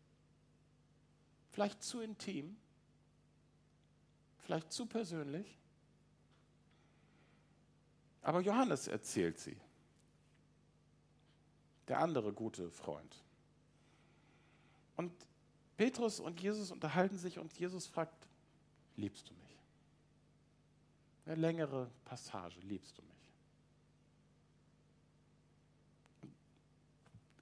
Vielleicht 1.50 1.82
zu 1.82 2.00
intim. 2.00 2.56
Vielleicht 4.38 4.72
zu 4.72 4.86
persönlich. 4.86 5.58
Aber 8.22 8.40
Johannes 8.40 8.88
erzählt 8.88 9.38
sie. 9.38 9.56
Der 11.88 12.00
andere 12.00 12.32
gute 12.32 12.70
Freund. 12.70 13.22
Und 14.96 15.12
Petrus 15.76 16.20
und 16.20 16.40
Jesus 16.40 16.70
unterhalten 16.70 17.18
sich 17.18 17.38
und 17.38 17.52
Jesus 17.58 17.86
fragt, 17.86 18.28
liebst 18.96 19.28
du 19.28 19.34
mich? 19.34 19.58
Eine 21.26 21.36
längere 21.36 21.90
Passage, 22.04 22.60
liebst 22.60 22.96
du 22.98 23.02
mich? 23.02 23.14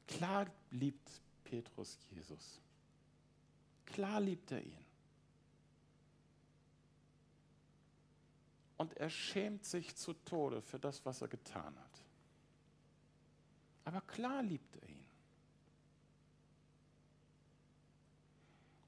Klar 0.06 0.46
liebt 0.70 1.20
Petrus 1.44 1.98
Jesus. 2.10 2.60
Klar 3.86 4.20
liebt 4.20 4.50
er 4.52 4.62
ihn. 4.64 4.84
Und 8.76 8.96
er 8.96 9.10
schämt 9.10 9.64
sich 9.64 9.94
zu 9.94 10.12
Tode 10.12 10.62
für 10.62 10.78
das, 10.78 11.04
was 11.04 11.22
er 11.22 11.28
getan 11.28 11.76
hat. 11.78 12.01
Aber 13.84 14.00
klar 14.02 14.42
liebt 14.42 14.76
er 14.76 14.88
ihn. 14.88 15.04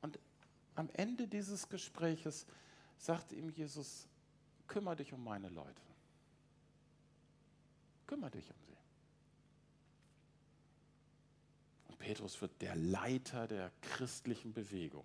Und 0.03 0.19
am 0.75 0.89
Ende 0.95 1.27
dieses 1.27 1.69
Gespräches 1.69 2.47
sagt 2.99 3.33
ihm 3.33 3.51
Jesus, 3.51 4.07
kümmere 4.67 4.97
dich 4.97 5.13
um 5.13 5.23
meine 5.23 5.49
Leute. 5.49 5.83
Kümmere 8.07 8.31
dich 8.31 8.49
um 8.51 8.57
sie. 8.67 8.77
Und 11.89 11.99
Petrus 11.99 12.41
wird 12.41 12.61
der 12.61 12.77
Leiter 12.77 13.49
der 13.49 13.73
christlichen 13.81 14.53
Bewegung. 14.53 15.05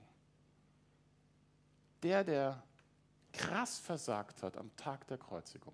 Der, 2.03 2.24
der 2.24 2.63
krass 3.31 3.79
versagt 3.79 4.43
hat 4.43 4.58
am 4.58 4.75
Tag 4.75 5.08
der 5.08 5.17
Kreuzigung. 5.17 5.73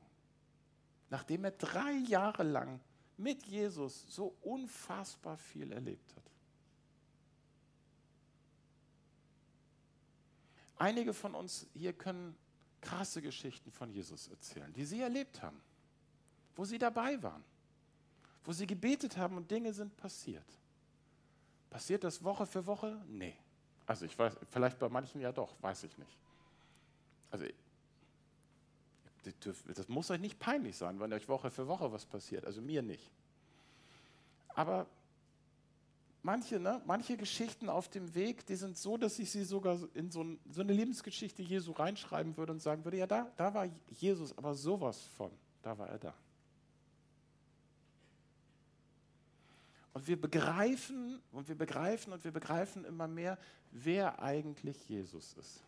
Nachdem 1.09 1.45
er 1.45 1.51
drei 1.51 1.93
Jahre 2.07 2.43
lang 2.43 2.79
mit 3.17 3.45
Jesus 3.45 4.05
so 4.07 4.35
unfassbar 4.41 5.37
viel 5.37 5.71
erlebt 5.71 6.15
hat. 6.15 6.23
Einige 10.77 11.13
von 11.13 11.35
uns 11.35 11.65
hier 11.73 11.93
können 11.93 12.35
krasse 12.81 13.21
Geschichten 13.21 13.71
von 13.71 13.89
Jesus 13.89 14.27
erzählen, 14.27 14.71
die 14.73 14.85
sie 14.85 15.01
erlebt 15.01 15.41
haben, 15.41 15.59
wo 16.55 16.65
sie 16.65 16.77
dabei 16.77 17.21
waren, 17.23 17.43
wo 18.43 18.51
sie 18.51 18.67
gebetet 18.67 19.17
haben 19.17 19.37
und 19.37 19.49
Dinge 19.49 19.73
sind 19.73 19.95
passiert. 19.97 20.45
Passiert 21.69 22.03
das 22.03 22.23
Woche 22.23 22.45
für 22.45 22.65
Woche? 22.65 23.01
Nee. 23.07 23.35
Also 23.85 24.05
ich 24.05 24.17
weiß, 24.17 24.37
vielleicht 24.49 24.79
bei 24.79 24.89
manchen 24.89 25.21
ja 25.21 25.31
doch, 25.31 25.55
weiß 25.61 25.83
ich 25.83 25.97
nicht. 25.97 26.17
Also 27.31 27.45
das 29.75 29.87
muss 29.87 30.11
euch 30.11 30.19
nicht 30.19 30.39
peinlich 30.39 30.77
sein, 30.77 30.99
wenn 30.99 31.13
euch 31.13 31.27
Woche 31.27 31.49
für 31.49 31.67
Woche 31.67 31.91
was 31.91 32.05
passiert. 32.05 32.45
Also 32.45 32.61
mir 32.61 32.81
nicht. 32.81 33.11
Aber 34.49 34.87
manche, 36.25 36.59
ne, 36.59 36.81
manche 36.85 37.17
Geschichten 37.17 37.69
auf 37.69 37.87
dem 37.89 38.13
Weg, 38.15 38.45
die 38.47 38.55
sind 38.55 38.77
so, 38.77 38.97
dass 38.97 39.19
ich 39.19 39.29
sie 39.31 39.43
sogar 39.43 39.79
in 39.93 40.11
so, 40.11 40.23
ein, 40.23 40.39
so 40.49 40.61
eine 40.61 40.73
Lebensgeschichte 40.73 41.43
Jesu 41.43 41.71
reinschreiben 41.71 42.35
würde 42.35 42.53
und 42.53 42.61
sagen 42.61 42.83
würde, 42.83 42.97
ja, 42.97 43.07
da, 43.07 43.31
da 43.37 43.53
war 43.53 43.69
Jesus, 43.91 44.37
aber 44.37 44.53
sowas 44.55 45.03
von, 45.15 45.31
da 45.61 45.77
war 45.77 45.89
er 45.89 45.99
da. 45.99 46.13
Und 49.93 50.07
wir 50.07 50.19
begreifen 50.19 51.21
und 51.31 51.47
wir 51.47 51.55
begreifen 51.55 52.11
und 52.11 52.23
wir 52.23 52.31
begreifen 52.31 52.83
immer 52.83 53.07
mehr, 53.07 53.37
wer 53.71 54.21
eigentlich 54.21 54.89
Jesus 54.89 55.33
ist. 55.33 55.63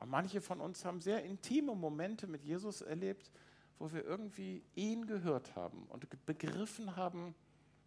Und 0.00 0.08
manche 0.08 0.40
von 0.40 0.60
uns 0.60 0.84
haben 0.84 1.00
sehr 1.00 1.24
intime 1.24 1.74
Momente 1.74 2.26
mit 2.26 2.42
Jesus 2.42 2.80
erlebt, 2.80 3.30
wo 3.78 3.92
wir 3.92 4.04
irgendwie 4.04 4.62
ihn 4.74 5.06
gehört 5.06 5.54
haben 5.54 5.84
und 5.88 6.06
begriffen 6.26 6.96
haben, 6.96 7.34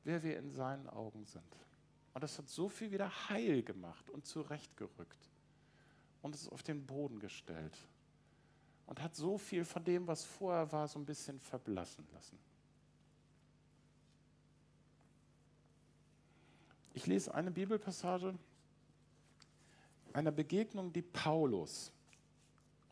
wer 0.04 0.24
wir 0.24 0.38
in 0.38 0.52
seinen 0.52 0.88
Augen 0.88 1.26
sind. 1.26 1.44
Und 2.14 2.24
das 2.24 2.38
hat 2.38 2.48
so 2.50 2.70
viel 2.70 2.92
wieder 2.92 3.30
heil 3.30 3.64
gemacht 3.64 4.10
und 4.10 4.26
zurechtgerückt 4.26 5.30
und 6.22 6.36
es 6.36 6.48
auf 6.48 6.62
den 6.62 6.86
Boden 6.86 7.20
gestellt 7.20 7.78
und 8.86 9.02
hat 9.02 9.16
so 9.16 9.38
viel 9.38 9.66
von 9.66 9.84
dem, 9.84 10.08
was 10.08 10.24
vorher 10.24 10.72
war, 10.72 10.88
so 10.88 11.00
ein 11.00 11.06
bisschen 11.06 11.40
verblassen 11.40 12.08
lassen. 12.14 12.38
Ich 16.94 17.08
lese 17.08 17.34
eine 17.34 17.50
Bibelpassage 17.50 18.38
einer 20.14 20.32
Begegnung, 20.32 20.94
die 20.94 21.02
Paulus. 21.02 21.92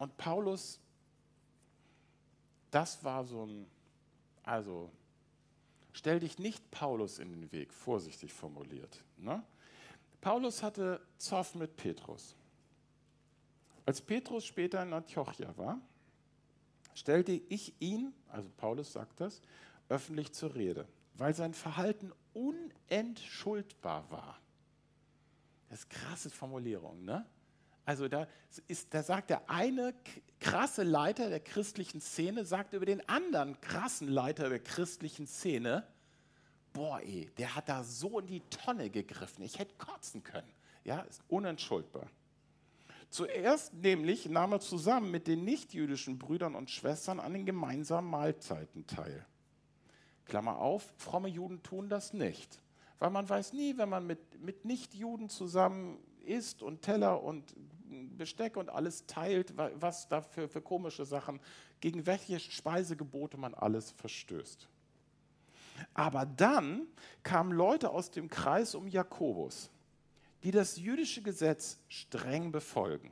Und 0.02 0.18
Paulus, 0.18 0.80
das 2.72 3.04
war 3.04 3.24
so 3.24 3.46
ein, 3.46 3.68
also 4.44 4.90
Stell 5.94 6.20
dich 6.20 6.40
nicht 6.40 6.72
Paulus 6.72 7.20
in 7.20 7.32
den 7.32 7.52
Weg, 7.52 7.74
vorsichtig 7.74 8.32
formuliert. 8.32 9.04
Ne? 9.18 9.44
Paulus 10.22 10.64
hatte 10.64 11.02
Zoff 11.18 11.56
mit 11.56 11.76
Petrus. 11.76 12.36
Als 13.86 14.02
Petrus 14.02 14.46
später 14.46 14.82
in 14.84 14.94
Antiochia 14.94 15.56
war, 15.58 15.80
stellte 16.94 17.34
ich 17.34 17.74
ihn, 17.82 18.14
also 18.30 18.50
Paulus 18.56 18.94
sagt 18.94 19.20
das, 19.20 19.42
öffentlich 19.90 20.32
zur 20.32 20.56
Rede, 20.56 20.88
weil 21.16 21.34
sein 21.34 21.54
Verhalten 21.54 22.14
unentschuldbar 22.34 24.10
war. 24.10 24.40
Das 25.70 25.80
ist 25.80 25.90
krasse 25.90 26.30
Formulierung, 26.30 27.04
ne? 27.04 27.26
Also 27.86 28.08
da, 28.08 28.28
ist, 28.68 28.94
da 28.94 29.04
sagt 29.04 29.30
der 29.30 29.50
eine 29.50 29.94
krasse 30.40 30.84
Leiter 30.84 31.30
der 31.30 31.40
christlichen 31.40 32.00
Szene, 32.00 32.46
sagt 32.46 32.74
über 32.74 32.86
den 32.86 33.08
anderen 33.10 33.60
krassen 33.62 34.08
Leiter 34.08 34.50
der 34.50 34.60
christlichen 34.60 35.28
Szene, 35.28 35.88
boah 36.74 37.02
ey, 37.02 37.30
der 37.38 37.56
hat 37.56 37.70
da 37.70 37.84
so 37.84 38.20
in 38.20 38.28
die 38.28 38.42
Tonne 38.50 38.90
gegriffen, 38.90 39.44
ich 39.44 39.60
hätte 39.60 39.76
kotzen 39.78 40.24
können. 40.24 40.52
Ja, 40.84 41.02
ist 41.02 41.24
unentschuldbar. 41.28 42.08
Zuerst 43.10 43.74
nämlich 43.74 44.30
nahm 44.30 44.54
er 44.54 44.62
zusammen 44.62 45.12
mit 45.12 45.28
den 45.28 45.44
nichtjüdischen 45.44 46.18
Brüdern 46.18 46.56
und 46.56 46.72
Schwestern 46.72 47.20
an 47.20 47.34
den 47.34 47.46
gemeinsamen 47.46 48.10
Mahlzeiten 48.10 48.88
teil. 48.88 49.26
Klammer 50.26 50.60
auf, 50.60 50.94
fromme 50.98 51.28
Juden 51.28 51.62
tun 51.62 51.90
das 51.90 52.14
nicht. 52.14 52.62
Weil 53.00 53.10
man 53.10 53.28
weiß 53.28 53.52
nie, 53.54 53.78
wenn 53.78 53.90
man 53.90 54.08
mit, 54.08 54.40
mit 54.42 54.64
Nichtjuden 54.64 55.28
zusammen 55.28 55.98
isst 56.22 56.62
und 56.64 56.82
Teller 56.82 57.22
und 57.24 57.56
Besteck 58.18 58.58
und 58.58 58.70
alles 58.70 59.06
teilt, 59.06 59.54
was 59.58 60.08
da 60.08 60.22
für, 60.22 60.48
für 60.48 60.62
komische 60.62 61.06
Sachen, 61.06 61.40
gegen 61.82 62.06
welche 62.06 62.40
Speisegebote 62.40 63.38
man 63.38 63.54
alles 63.54 63.92
verstößt. 63.92 64.68
Aber 65.94 66.26
dann 66.26 66.88
kamen 67.24 67.52
Leute 67.52 67.90
aus 67.90 68.12
dem 68.12 68.30
Kreis 68.30 68.76
um 68.76 68.88
Jakobus, 68.88 69.70
die 70.44 70.52
das 70.52 70.78
jüdische 70.78 71.22
Gesetz 71.22 71.80
streng 71.90 72.52
befolgen. 72.52 73.12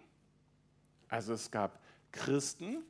Also 1.07 1.33
es 1.33 1.49
gab 1.49 1.79
Christen, 2.11 2.83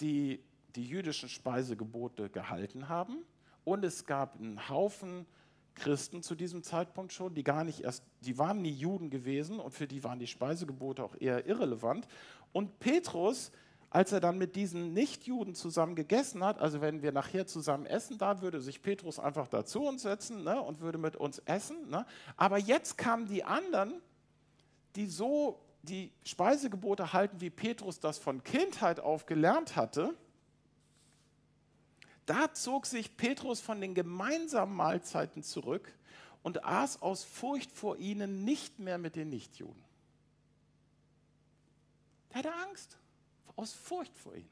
die 0.00 0.40
die 0.76 0.86
jüdischen 0.86 1.28
Speisegebote 1.28 2.30
gehalten 2.30 2.88
haben 2.88 3.18
und 3.64 3.84
es 3.84 4.06
gab 4.06 4.38
einen 4.38 4.68
Haufen 4.68 5.26
Christen 5.74 6.22
zu 6.22 6.34
diesem 6.34 6.62
Zeitpunkt 6.62 7.12
schon, 7.12 7.34
die 7.34 7.44
gar 7.44 7.64
nicht 7.64 7.80
erst, 7.80 8.04
die 8.20 8.38
waren 8.38 8.62
nie 8.62 8.72
Juden 8.72 9.10
gewesen 9.10 9.60
und 9.60 9.72
für 9.72 9.86
die 9.86 10.04
waren 10.04 10.18
die 10.18 10.26
Speisegebote 10.26 11.02
auch 11.02 11.14
eher 11.18 11.46
irrelevant. 11.46 12.06
Und 12.52 12.78
Petrus, 12.78 13.50
als 13.90 14.12
er 14.12 14.20
dann 14.20 14.38
mit 14.38 14.56
diesen 14.56 14.92
Nichtjuden 14.92 15.54
zusammen 15.54 15.94
gegessen 15.94 16.44
hat, 16.44 16.58
also 16.58 16.80
wenn 16.80 17.02
wir 17.02 17.12
nachher 17.12 17.46
zusammen 17.46 17.86
essen, 17.86 18.18
da 18.18 18.40
würde 18.40 18.60
sich 18.60 18.82
Petrus 18.82 19.18
einfach 19.18 19.48
dazu 19.48 19.84
uns 19.84 20.02
setzen 20.02 20.44
ne, 20.44 20.60
und 20.60 20.80
würde 20.80 20.98
mit 20.98 21.16
uns 21.16 21.38
essen. 21.40 21.90
Ne. 21.90 22.06
Aber 22.36 22.58
jetzt 22.58 22.96
kamen 22.96 23.26
die 23.26 23.44
anderen, 23.44 24.00
die 24.96 25.06
so 25.06 25.60
die 25.82 26.12
Speisegebote 26.24 27.12
halten, 27.12 27.40
wie 27.40 27.50
Petrus 27.50 27.98
das 27.98 28.18
von 28.18 28.44
Kindheit 28.44 29.00
auf 29.00 29.26
gelernt 29.26 29.76
hatte 29.76 30.14
da 32.26 32.52
zog 32.54 32.86
sich 32.86 33.16
Petrus 33.16 33.60
von 33.60 33.80
den 33.80 33.94
gemeinsamen 33.94 34.74
Mahlzeiten 34.74 35.42
zurück 35.42 35.92
und 36.42 36.64
aß 36.64 37.02
aus 37.02 37.24
Furcht 37.24 37.70
vor 37.70 37.96
ihnen 37.96 38.44
nicht 38.44 38.78
mehr 38.78 38.98
mit 38.98 39.16
den 39.16 39.28
Nichtjuden. 39.28 39.82
Er 42.30 42.38
hatte 42.38 42.54
Angst, 42.54 42.96
aus 43.56 43.72
Furcht 43.72 44.16
vor 44.16 44.34
ihnen. 44.34 44.50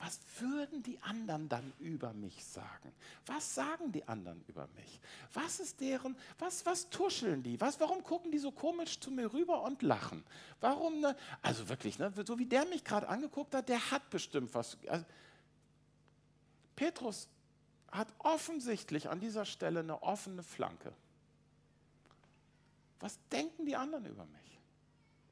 Was 0.00 0.20
würden 0.38 0.82
die 0.84 1.00
anderen 1.02 1.48
dann 1.48 1.72
über 1.80 2.12
mich 2.12 2.44
sagen? 2.44 2.92
Was 3.26 3.56
sagen 3.56 3.90
die 3.90 4.06
anderen 4.06 4.44
über 4.46 4.68
mich? 4.76 5.00
Was 5.34 5.58
ist 5.58 5.80
deren, 5.80 6.16
was, 6.38 6.64
was 6.64 6.88
tuscheln 6.88 7.42
die? 7.42 7.60
Was, 7.60 7.80
warum 7.80 8.04
gucken 8.04 8.30
die 8.30 8.38
so 8.38 8.52
komisch 8.52 9.00
zu 9.00 9.10
mir 9.10 9.32
rüber 9.32 9.62
und 9.62 9.82
lachen? 9.82 10.22
Warum, 10.60 11.00
ne? 11.00 11.16
also 11.42 11.68
wirklich, 11.68 11.98
ne, 11.98 12.12
so 12.24 12.38
wie 12.38 12.46
der 12.46 12.64
mich 12.66 12.84
gerade 12.84 13.08
angeguckt 13.08 13.54
hat, 13.56 13.68
der 13.68 13.90
hat 13.90 14.08
bestimmt 14.10 14.54
was. 14.54 14.78
Also, 14.86 15.04
Petrus 16.78 17.28
hat 17.90 18.06
offensichtlich 18.18 19.08
an 19.08 19.18
dieser 19.18 19.44
Stelle 19.44 19.80
eine 19.80 20.00
offene 20.00 20.44
Flanke. 20.44 20.92
Was 23.00 23.18
denken 23.32 23.66
die 23.66 23.74
anderen 23.74 24.06
über 24.06 24.24
mich? 24.26 24.60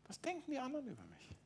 Was 0.08 0.20
denken 0.20 0.50
die 0.50 0.58
anderen 0.58 0.88
über 0.88 1.04
mich? 1.04 1.36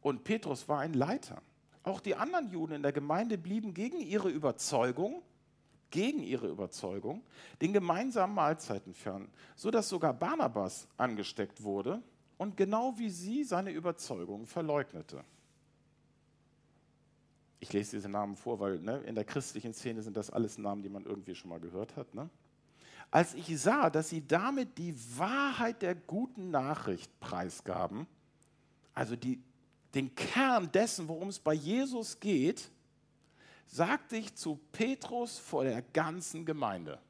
Und 0.00 0.24
Petrus 0.24 0.66
war 0.66 0.80
ein 0.80 0.94
Leiter. 0.94 1.40
Auch 1.84 2.00
die 2.00 2.16
anderen 2.16 2.50
Juden 2.50 2.72
in 2.72 2.82
der 2.82 2.92
Gemeinde 2.92 3.38
blieben 3.38 3.72
gegen 3.72 4.00
ihre 4.00 4.30
Überzeugung, 4.30 5.22
gegen 5.92 6.24
ihre 6.24 6.48
Überzeugung, 6.48 7.22
den 7.62 7.72
gemeinsamen 7.72 8.34
Mahlzeiten 8.34 8.94
fern, 8.94 9.30
sodass 9.54 9.88
sogar 9.88 10.12
Barnabas 10.12 10.88
angesteckt 10.96 11.62
wurde 11.62 12.02
und 12.36 12.56
genau 12.56 12.98
wie 12.98 13.10
sie 13.10 13.44
seine 13.44 13.70
Überzeugung 13.70 14.44
verleugnete 14.44 15.24
ich 17.60 17.72
lese 17.72 17.96
diese 17.96 18.08
Namen 18.08 18.36
vor, 18.36 18.60
weil 18.60 18.78
ne, 18.78 18.98
in 18.98 19.14
der 19.14 19.24
christlichen 19.24 19.74
Szene 19.74 20.02
sind 20.02 20.16
das 20.16 20.30
alles 20.30 20.58
Namen, 20.58 20.82
die 20.82 20.88
man 20.88 21.04
irgendwie 21.04 21.34
schon 21.34 21.50
mal 21.50 21.60
gehört 21.60 21.96
hat. 21.96 22.14
Ne? 22.14 22.28
Als 23.10 23.34
ich 23.34 23.58
sah, 23.60 23.90
dass 23.90 24.10
sie 24.10 24.26
damit 24.26 24.78
die 24.78 24.94
Wahrheit 25.18 25.82
der 25.82 25.94
guten 25.94 26.50
Nachricht 26.50 27.18
preisgaben, 27.20 28.06
also 28.94 29.16
die, 29.16 29.42
den 29.94 30.14
Kern 30.14 30.70
dessen, 30.70 31.08
worum 31.08 31.28
es 31.28 31.38
bei 31.38 31.54
Jesus 31.54 32.20
geht, 32.20 32.70
sagte 33.66 34.16
ich 34.16 34.34
zu 34.34 34.60
Petrus 34.72 35.38
vor 35.38 35.64
der 35.64 35.82
ganzen 35.82 36.44
Gemeinde. 36.44 37.00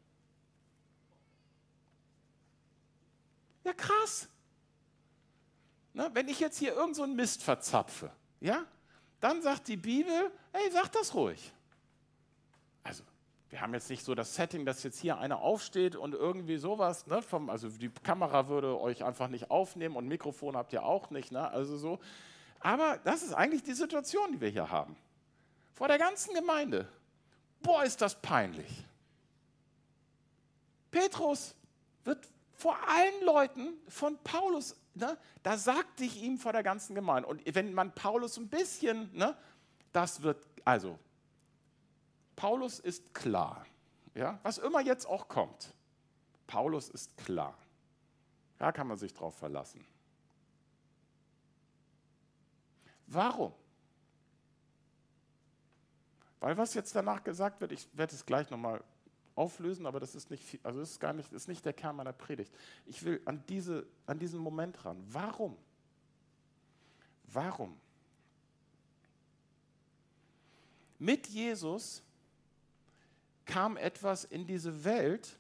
Ja, 3.65 3.73
krass. 3.75 4.29
Ne, 5.93 6.11
wenn 6.15 6.29
ich 6.29 6.41
jetzt 6.41 6.59
hier 6.59 6.75
irgend 6.75 6.97
so 6.97 7.03
einen 7.03 7.17
Mist 7.17 7.43
verzapfe, 7.43 8.11
ja, 8.41 8.65
dann 9.21 9.43
sagt 9.43 9.69
die 9.69 9.77
Bibel, 9.77 10.31
hey, 10.53 10.71
sag 10.71 10.89
das 10.93 11.15
ruhig. 11.15 11.53
Also, 12.85 13.03
wir 13.51 13.61
haben 13.61 13.75
jetzt 13.75 13.91
nicht 13.91 14.05
so 14.05 14.15
das 14.15 14.35
Setting, 14.35 14.67
dass 14.67 14.83
jetzt 14.83 15.01
hier 15.01 15.19
einer 15.19 15.41
aufsteht 15.41 15.97
und 15.97 16.15
irgendwie 16.15 16.59
sowas, 16.59 17.07
ne, 17.07 17.23
vom, 17.23 17.49
also 17.51 17.69
die 17.69 17.89
Kamera 17.89 18.49
würde 18.49 18.79
euch 18.81 19.05
einfach 19.05 19.29
nicht 19.29 19.51
aufnehmen 19.51 19.97
und 19.97 20.07
Mikrofon 20.07 20.57
habt 20.57 20.73
ihr 20.73 20.85
auch 20.85 21.11
nicht, 21.11 21.33
ne, 21.33 21.51
also 21.51 21.77
so. 21.77 21.99
Aber 22.61 22.99
das 23.05 23.23
ist 23.23 23.33
eigentlich 23.33 23.63
die 23.63 23.73
Situation, 23.73 24.33
die 24.33 24.41
wir 24.41 24.49
hier 24.49 24.71
haben. 24.71 24.97
Vor 25.75 25.89
der 25.89 25.99
ganzen 25.99 26.35
Gemeinde. 26.35 26.89
Boah, 27.61 27.85
ist 27.85 28.03
das 28.03 28.21
peinlich. 28.21 28.85
Petrus 30.91 31.55
wird 32.05 32.27
vor 32.53 32.77
allen 32.89 33.25
Leuten 33.25 33.75
von 33.89 34.19
Paulus 34.25 34.77
ne, 34.99 35.17
da 35.43 35.57
sagte 35.57 36.05
ich 36.05 36.23
ihm 36.23 36.39
vor 36.39 36.53
der 36.53 36.63
ganzen 36.63 36.95
Gemeinde. 36.95 37.29
Und 37.29 37.43
wenn 37.55 37.73
man 37.73 37.95
Paulus 37.95 38.37
ein 38.37 38.49
bisschen, 38.49 39.15
ne, 39.17 39.37
das 39.93 40.23
wird, 40.23 40.47
also, 40.65 40.99
Paulus 42.37 42.79
ist 42.79 43.15
klar. 43.15 43.67
Ja, 44.15 44.39
was 44.43 44.59
immer 44.59 44.81
jetzt 44.81 45.07
auch 45.07 45.29
kommt, 45.29 45.73
Paulus 46.47 46.89
ist 46.89 47.17
klar. 47.17 47.57
Da 48.59 48.73
kann 48.73 48.89
man 48.89 48.97
sich 48.97 49.15
drauf 49.15 49.37
verlassen. 49.37 49.85
Warum? 53.07 53.53
Weil 56.41 56.57
was 56.57 56.75
jetzt 56.75 56.95
danach 56.95 57.25
gesagt 57.25 57.61
wird, 57.61 57.73
ich 57.73 57.89
werde 57.93 58.15
es 58.15 58.27
gleich 58.27 58.51
nochmal 58.51 58.83
auflösen, 59.39 59.87
aber 59.87 60.01
das 60.01 60.15
ist 60.15 60.31
nicht, 60.31 60.45
also 60.65 60.81
ist 60.81 61.01
gar 61.01 61.13
nicht, 61.13 61.33
ist 61.33 61.49
nicht 61.49 61.65
der 61.65 61.73
Kern 61.73 61.97
meiner 61.97 62.13
Predigt. 62.13 62.53
Ich 62.87 63.05
will 63.05 63.21
an, 63.25 63.43
diese, 63.49 63.87
an 64.07 64.19
diesen 64.19 64.41
Moment 64.41 64.85
ran. 64.85 65.03
Warum? 65.09 65.57
Warum? 67.33 67.79
Mit 70.99 71.29
Jesus 71.29 72.03
kam 73.45 73.77
etwas 73.77 74.25
in 74.25 74.47
diese 74.47 74.85
Welt 74.85 75.39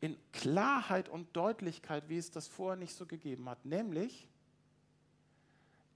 in 0.00 0.18
Klarheit 0.32 1.08
und 1.08 1.34
Deutlichkeit, 1.34 2.10
wie 2.10 2.18
es 2.18 2.30
das 2.30 2.46
vorher 2.46 2.76
nicht 2.76 2.94
so 2.94 3.06
gegeben 3.06 3.48
hat. 3.48 3.64
Nämlich, 3.64 4.28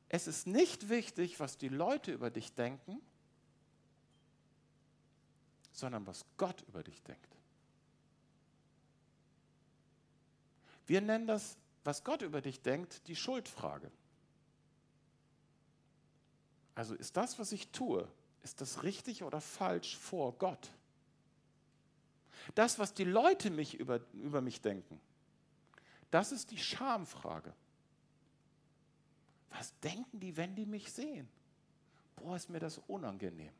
es 0.09 0.27
ist 0.27 0.47
nicht 0.47 0.89
wichtig, 0.89 1.39
was 1.41 1.59
die 1.59 1.69
Leute 1.69 2.13
über 2.13 2.31
dich 2.31 2.55
denken, 2.55 3.03
sondern 5.79 6.05
was 6.09 6.25
Gott 6.37 6.63
über 6.63 6.83
dich 6.83 7.01
denkt. 7.05 7.37
Wir 10.89 11.01
nennen 11.01 11.29
das, 11.29 11.57
was 11.85 12.03
Gott 12.03 12.23
über 12.23 12.41
dich 12.41 12.61
denkt, 12.63 13.07
die 13.07 13.15
Schuldfrage. 13.15 13.89
Also 16.75 16.95
ist 16.95 17.17
das, 17.17 17.39
was 17.39 17.53
ich 17.53 17.69
tue, 17.69 18.09
ist 18.43 18.61
das 18.61 18.83
richtig 18.83 19.23
oder 19.23 19.41
falsch 19.41 19.97
vor 19.97 20.33
Gott? 20.33 20.73
Das, 22.57 22.81
was 22.81 22.93
die 22.93 23.05
Leute 23.05 23.51
mich 23.51 23.79
über, 23.79 24.01
über 24.15 24.41
mich 24.41 24.61
denken, 24.61 25.01
das 26.11 26.33
ist 26.33 26.51
die 26.51 26.59
Schamfrage. 26.59 27.53
Was 29.51 29.79
denken 29.81 30.19
die, 30.19 30.37
wenn 30.37 30.57
die 30.57 30.67
mich 30.67 30.93
sehen? 30.93 31.29
Boah, 32.17 32.35
ist 32.35 32.51
mir 32.51 32.61
das 32.61 32.79
unangenehm. 32.89 33.53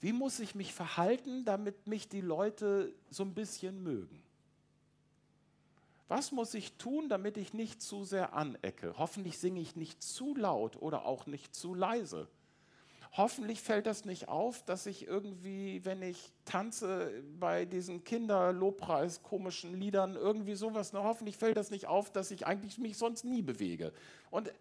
Wie 0.00 0.12
muss 0.12 0.40
ich 0.40 0.54
mich 0.54 0.74
verhalten, 0.74 1.44
damit 1.44 1.86
mich 1.86 2.08
die 2.08 2.20
Leute 2.20 2.92
so 3.10 3.22
ein 3.22 3.34
bisschen 3.34 3.82
mögen? 3.82 4.22
Was 6.08 6.30
muss 6.30 6.54
ich 6.54 6.74
tun, 6.74 7.08
damit 7.08 7.36
ich 7.36 7.52
nicht 7.52 7.82
zu 7.82 8.04
sehr 8.04 8.34
anecke? 8.34 8.94
Hoffentlich 8.96 9.38
singe 9.38 9.60
ich 9.60 9.74
nicht 9.74 10.02
zu 10.02 10.36
laut 10.36 10.76
oder 10.80 11.04
auch 11.04 11.26
nicht 11.26 11.54
zu 11.54 11.74
leise. 11.74 12.28
Hoffentlich 13.16 13.62
fällt 13.62 13.86
das 13.86 14.04
nicht 14.04 14.28
auf, 14.28 14.62
dass 14.64 14.84
ich 14.86 15.06
irgendwie, 15.06 15.84
wenn 15.84 16.02
ich 16.02 16.32
tanze 16.44 17.22
bei 17.40 17.64
diesen 17.64 18.04
Kinderlobpreis 18.04 19.22
komischen 19.22 19.80
Liedern, 19.80 20.16
irgendwie 20.16 20.54
sowas, 20.54 20.92
ne, 20.92 21.02
hoffentlich 21.02 21.38
fällt 21.38 21.56
das 21.56 21.70
nicht 21.70 21.86
auf, 21.86 22.12
dass 22.12 22.30
ich 22.30 22.46
eigentlich 22.46 22.78
mich 22.78 22.98
sonst 22.98 23.24
nie 23.24 23.42
bewege. 23.42 23.92
Und 24.30 24.52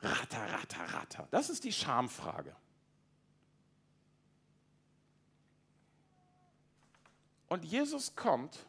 ratter, 0.00 0.52
ratter, 0.52 0.94
ratter. 0.94 1.28
Das 1.32 1.50
ist 1.50 1.64
die 1.64 1.72
Schamfrage. 1.72 2.54
Und 7.48 7.64
Jesus 7.64 8.14
kommt 8.14 8.66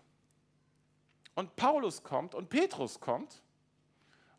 und 1.35 1.55
Paulus 1.55 2.03
kommt 2.03 2.35
und 2.35 2.49
Petrus 2.49 2.99
kommt 2.99 3.41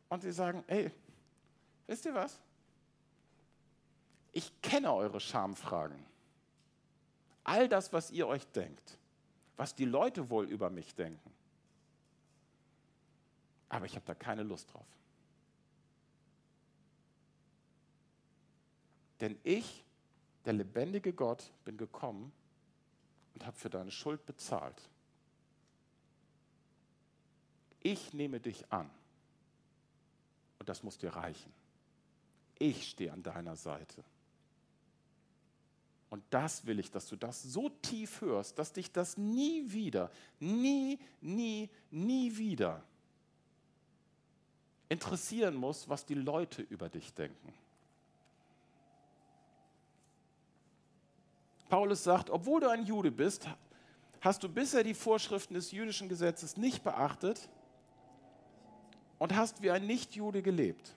und 0.08 0.22
sie 0.22 0.32
sagen, 0.32 0.64
ey, 0.66 0.90
wisst 1.86 2.06
ihr 2.06 2.14
was? 2.14 2.40
Ich 4.32 4.60
kenne 4.62 4.92
eure 4.92 5.20
Schamfragen. 5.20 6.04
All 7.44 7.68
das, 7.68 7.92
was 7.92 8.10
ihr 8.10 8.26
euch 8.26 8.46
denkt, 8.48 8.98
was 9.56 9.74
die 9.74 9.84
Leute 9.84 10.30
wohl 10.30 10.48
über 10.48 10.70
mich 10.70 10.94
denken. 10.94 11.32
Aber 13.68 13.86
ich 13.86 13.94
habe 13.94 14.04
da 14.06 14.14
keine 14.14 14.42
Lust 14.42 14.72
drauf. 14.72 14.86
Denn 19.20 19.38
ich, 19.42 19.84
der 20.44 20.54
lebendige 20.54 21.12
Gott, 21.12 21.52
bin 21.64 21.76
gekommen, 21.76 22.32
und 23.34 23.46
habe 23.46 23.56
für 23.56 23.70
deine 23.70 23.90
Schuld 23.90 24.24
bezahlt. 24.26 24.80
Ich 27.80 28.12
nehme 28.12 28.40
dich 28.40 28.70
an. 28.70 28.90
Und 30.58 30.68
das 30.68 30.82
muss 30.82 30.98
dir 30.98 31.10
reichen. 31.10 31.52
Ich 32.58 32.90
stehe 32.90 33.12
an 33.12 33.22
deiner 33.22 33.56
Seite. 33.56 34.04
Und 36.10 36.24
das 36.30 36.66
will 36.66 36.78
ich, 36.80 36.90
dass 36.90 37.08
du 37.08 37.16
das 37.16 37.42
so 37.42 37.68
tief 37.68 38.20
hörst, 38.20 38.58
dass 38.58 38.72
dich 38.72 38.92
das 38.92 39.16
nie 39.16 39.72
wieder, 39.72 40.10
nie, 40.40 40.98
nie, 41.20 41.70
nie 41.90 42.36
wieder 42.36 42.82
interessieren 44.88 45.54
muss, 45.54 45.88
was 45.88 46.04
die 46.04 46.14
Leute 46.14 46.62
über 46.62 46.88
dich 46.88 47.14
denken. 47.14 47.54
Paulus 51.70 52.04
sagt, 52.04 52.28
obwohl 52.28 52.60
du 52.60 52.68
ein 52.68 52.84
Jude 52.84 53.10
bist, 53.10 53.48
hast 54.20 54.42
du 54.42 54.48
bisher 54.48 54.84
die 54.84 54.92
Vorschriften 54.92 55.54
des 55.54 55.72
jüdischen 55.72 56.10
Gesetzes 56.10 56.58
nicht 56.58 56.84
beachtet 56.84 57.48
und 59.18 59.34
hast 59.34 59.62
wie 59.62 59.70
ein 59.70 59.86
Nichtjude 59.86 60.42
gelebt. 60.42 60.96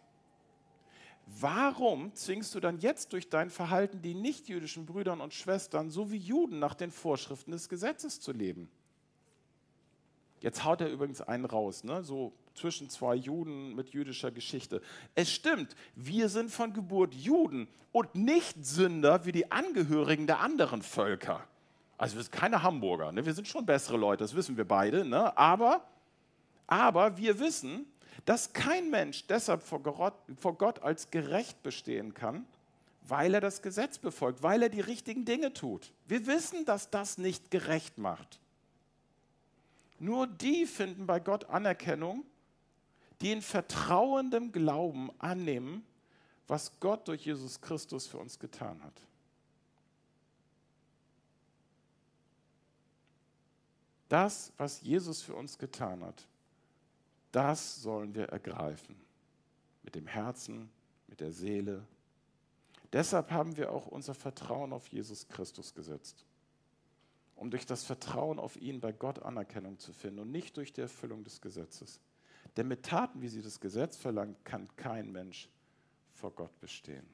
Warum 1.25 2.13
zwingst 2.15 2.53
du 2.53 2.59
dann 2.59 2.79
jetzt 2.79 3.13
durch 3.13 3.29
dein 3.29 3.49
Verhalten 3.49 4.01
die 4.01 4.13
nichtjüdischen 4.13 4.85
Brüder 4.85 5.13
und 5.13 5.33
Schwestern 5.33 5.89
sowie 5.89 6.17
Juden 6.17 6.59
nach 6.59 6.75
den 6.75 6.91
Vorschriften 6.91 7.51
des 7.51 7.69
Gesetzes 7.69 8.19
zu 8.19 8.33
leben? 8.33 8.69
Jetzt 10.41 10.65
haut 10.65 10.81
er 10.81 10.91
übrigens 10.91 11.21
einen 11.21 11.45
raus, 11.45 11.85
ne? 11.85 12.03
so 12.03 12.33
zwischen 12.53 12.89
zwei 12.89 13.15
Juden 13.15 13.75
mit 13.75 13.89
jüdischer 13.89 14.31
Geschichte. 14.31 14.81
Es 15.15 15.31
stimmt, 15.31 15.75
wir 15.95 16.29
sind 16.29 16.51
von 16.51 16.73
Geburt 16.73 17.13
Juden 17.13 17.67
und 17.91 18.15
nicht 18.15 18.65
Sünder 18.65 19.25
wie 19.25 19.31
die 19.31 19.51
Angehörigen 19.51 20.27
der 20.27 20.39
anderen 20.39 20.81
Völker. 20.81 21.47
Also 21.97 22.15
wir 22.15 22.23
sind 22.23 22.31
keine 22.31 22.63
Hamburger, 22.63 23.11
ne? 23.11 23.25
wir 23.25 23.33
sind 23.33 23.47
schon 23.47 23.65
bessere 23.65 23.97
Leute, 23.97 24.23
das 24.23 24.35
wissen 24.35 24.57
wir 24.57 24.67
beide. 24.67 25.05
Ne? 25.05 25.35
Aber, 25.37 25.87
aber 26.67 27.17
wir 27.17 27.39
wissen, 27.39 27.85
dass 28.25 28.53
kein 28.53 28.89
Mensch 28.89 29.25
deshalb 29.27 29.63
vor 29.63 29.81
Gott, 29.81 30.13
vor 30.37 30.57
Gott 30.57 30.81
als 30.81 31.11
gerecht 31.11 31.61
bestehen 31.63 32.13
kann, 32.13 32.45
weil 33.07 33.33
er 33.33 33.41
das 33.41 33.61
Gesetz 33.61 33.97
befolgt, 33.97 34.43
weil 34.43 34.63
er 34.63 34.69
die 34.69 34.81
richtigen 34.81 35.25
Dinge 35.25 35.53
tut. 35.53 35.91
Wir 36.07 36.25
wissen, 36.25 36.65
dass 36.65 36.89
das 36.89 37.17
nicht 37.17 37.51
gerecht 37.51 37.97
macht. 37.97 38.39
Nur 39.99 40.27
die 40.27 40.65
finden 40.65 41.05
bei 41.05 41.19
Gott 41.19 41.45
Anerkennung, 41.45 42.25
die 43.23 43.31
in 43.31 43.41
vertrauendem 43.41 44.51
Glauben 44.51 45.09
annehmen, 45.19 45.85
was 46.47 46.79
Gott 46.79 47.07
durch 47.07 47.25
Jesus 47.25 47.61
Christus 47.61 48.05
für 48.05 48.17
uns 48.17 48.37
getan 48.37 48.83
hat. 48.83 49.01
Das, 54.09 54.51
was 54.57 54.81
Jesus 54.81 55.21
für 55.21 55.33
uns 55.33 55.57
getan 55.57 56.03
hat, 56.03 56.27
das 57.31 57.81
sollen 57.81 58.13
wir 58.13 58.25
ergreifen. 58.25 58.95
Mit 59.81 59.95
dem 59.95 60.05
Herzen, 60.05 60.69
mit 61.07 61.19
der 61.19 61.31
Seele. 61.31 61.83
Deshalb 62.91 63.31
haben 63.31 63.57
wir 63.57 63.71
auch 63.71 63.87
unser 63.87 64.13
Vertrauen 64.13 64.71
auf 64.71 64.87
Jesus 64.89 65.27
Christus 65.27 65.73
gesetzt 65.73 66.25
um 67.35 67.49
durch 67.49 67.65
das 67.65 67.83
Vertrauen 67.83 68.39
auf 68.39 68.55
ihn 68.55 68.79
bei 68.79 68.93
Gott 68.93 69.19
Anerkennung 69.21 69.77
zu 69.77 69.91
finden 69.91 70.19
und 70.19 70.31
nicht 70.31 70.55
durch 70.55 70.71
die 70.71 70.79
Erfüllung 70.79 71.23
des 71.23 71.41
Gesetzes. 71.41 71.99
Denn 72.55 72.67
mit 72.67 72.85
Taten, 72.85 73.21
wie 73.21 73.29
sie 73.29 73.41
das 73.41 73.59
Gesetz 73.59 73.97
verlangt, 73.97 74.43
kann 74.45 74.73
kein 74.75 75.11
Mensch 75.11 75.49
vor 76.13 76.31
Gott 76.31 76.59
bestehen. 76.59 77.05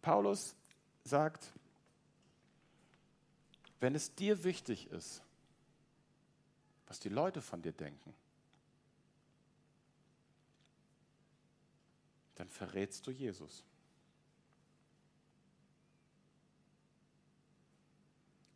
Paulus 0.00 0.54
sagt, 1.02 1.52
wenn 3.80 3.94
es 3.94 4.14
dir 4.14 4.44
wichtig 4.44 4.90
ist, 4.90 5.22
was 6.86 7.00
die 7.00 7.08
Leute 7.08 7.42
von 7.42 7.62
dir 7.62 7.72
denken, 7.72 8.14
dann 12.36 12.48
verrätst 12.48 13.06
du 13.06 13.10
Jesus. 13.10 13.64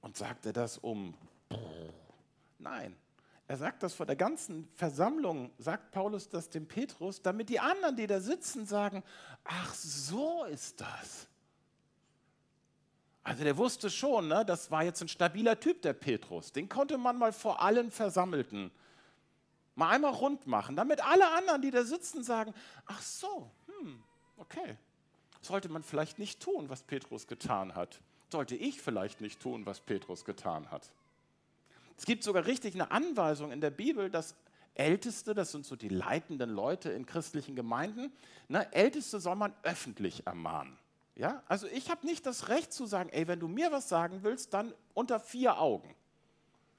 Und 0.01 0.17
sagt 0.17 0.47
er 0.47 0.53
das 0.53 0.79
um? 0.79 1.15
Nein. 2.59 2.97
Er 3.49 3.57
sagt 3.57 3.83
das 3.83 3.95
vor 3.95 4.07
der 4.07 4.17
ganzen 4.17 4.69
Versammlung, 4.75 5.51
sagt 5.59 5.91
Paulus 5.91 6.29
das 6.29 6.51
dem 6.51 6.69
Petrus, 6.69 7.23
damit 7.23 7.49
die 7.49 7.59
anderen, 7.59 7.97
die 7.97 8.07
da 8.07 8.21
sitzen, 8.21 8.67
sagen, 8.67 9.03
ach 9.45 9.75
so 9.75 10.45
ist 10.45 10.81
das. 10.81 11.27
Also 13.23 13.45
der 13.45 13.57
wusste 13.57 13.91
schon, 13.91 14.29
ne, 14.29 14.45
das 14.45 14.71
war 14.71 14.85
jetzt 14.85 15.01
ein 15.01 15.09
stabiler 15.09 15.59
Typ, 15.59 15.83
der 15.83 15.95
Petrus. 15.95 16.53
Den 16.53 16.69
konnte 16.69 16.99
man 16.99 17.19
mal 17.19 17.33
vor 17.33 17.61
allen 17.63 17.91
Versammelten 17.91 18.71
mal 19.75 19.91
einmal 19.91 20.13
rund 20.13 20.47
machen, 20.47 20.77
damit 20.77 21.05
alle 21.05 21.31
anderen, 21.33 21.63
die 21.63 21.71
da 21.71 21.85
sitzen, 21.85 22.23
sagen, 22.23 22.53
ach 22.87 23.01
so, 23.01 23.51
hm, 23.67 24.03
okay. 24.37 24.77
Sollte 25.41 25.69
man 25.69 25.83
vielleicht 25.83 26.19
nicht 26.19 26.41
tun, 26.41 26.69
was 26.69 26.83
Petrus 26.83 27.27
getan 27.27 27.75
hat 27.75 28.01
sollte 28.31 28.57
ich 28.57 28.81
vielleicht 28.81 29.21
nicht 29.21 29.41
tun, 29.41 29.67
was 29.67 29.81
Petrus 29.81 30.25
getan 30.25 30.71
hat. 30.71 30.91
Es 31.99 32.07
gibt 32.07 32.23
sogar 32.23 32.47
richtig 32.47 32.75
eine 32.75 32.91
Anweisung 32.93 33.51
in 33.51 33.61
der 33.61 33.71
Bibel, 33.71 34.09
dass 34.09 34.37
Älteste, 34.75 35.35
das 35.35 35.51
sind 35.51 35.67
so 35.67 35.75
die 35.75 35.89
leitenden 35.89 36.51
Leute 36.51 36.91
in 36.91 37.05
christlichen 37.05 37.57
Gemeinden, 37.57 38.13
ne, 38.47 38.73
Älteste 38.73 39.19
soll 39.19 39.35
man 39.35 39.53
öffentlich 39.65 40.25
ermahnen. 40.25 40.79
Ja? 41.17 41.43
Also 41.49 41.67
ich 41.67 41.91
habe 41.91 42.07
nicht 42.07 42.25
das 42.25 42.49
Recht 42.49 42.73
zu 42.73 42.87
sagen, 42.87 43.11
ey, 43.11 43.27
wenn 43.27 43.41
du 43.41 43.49
mir 43.49 43.73
was 43.73 43.89
sagen 43.89 44.21
willst, 44.23 44.55
dann 44.55 44.73
unter 44.95 45.19
vier 45.19 45.59
Augen. 45.59 45.93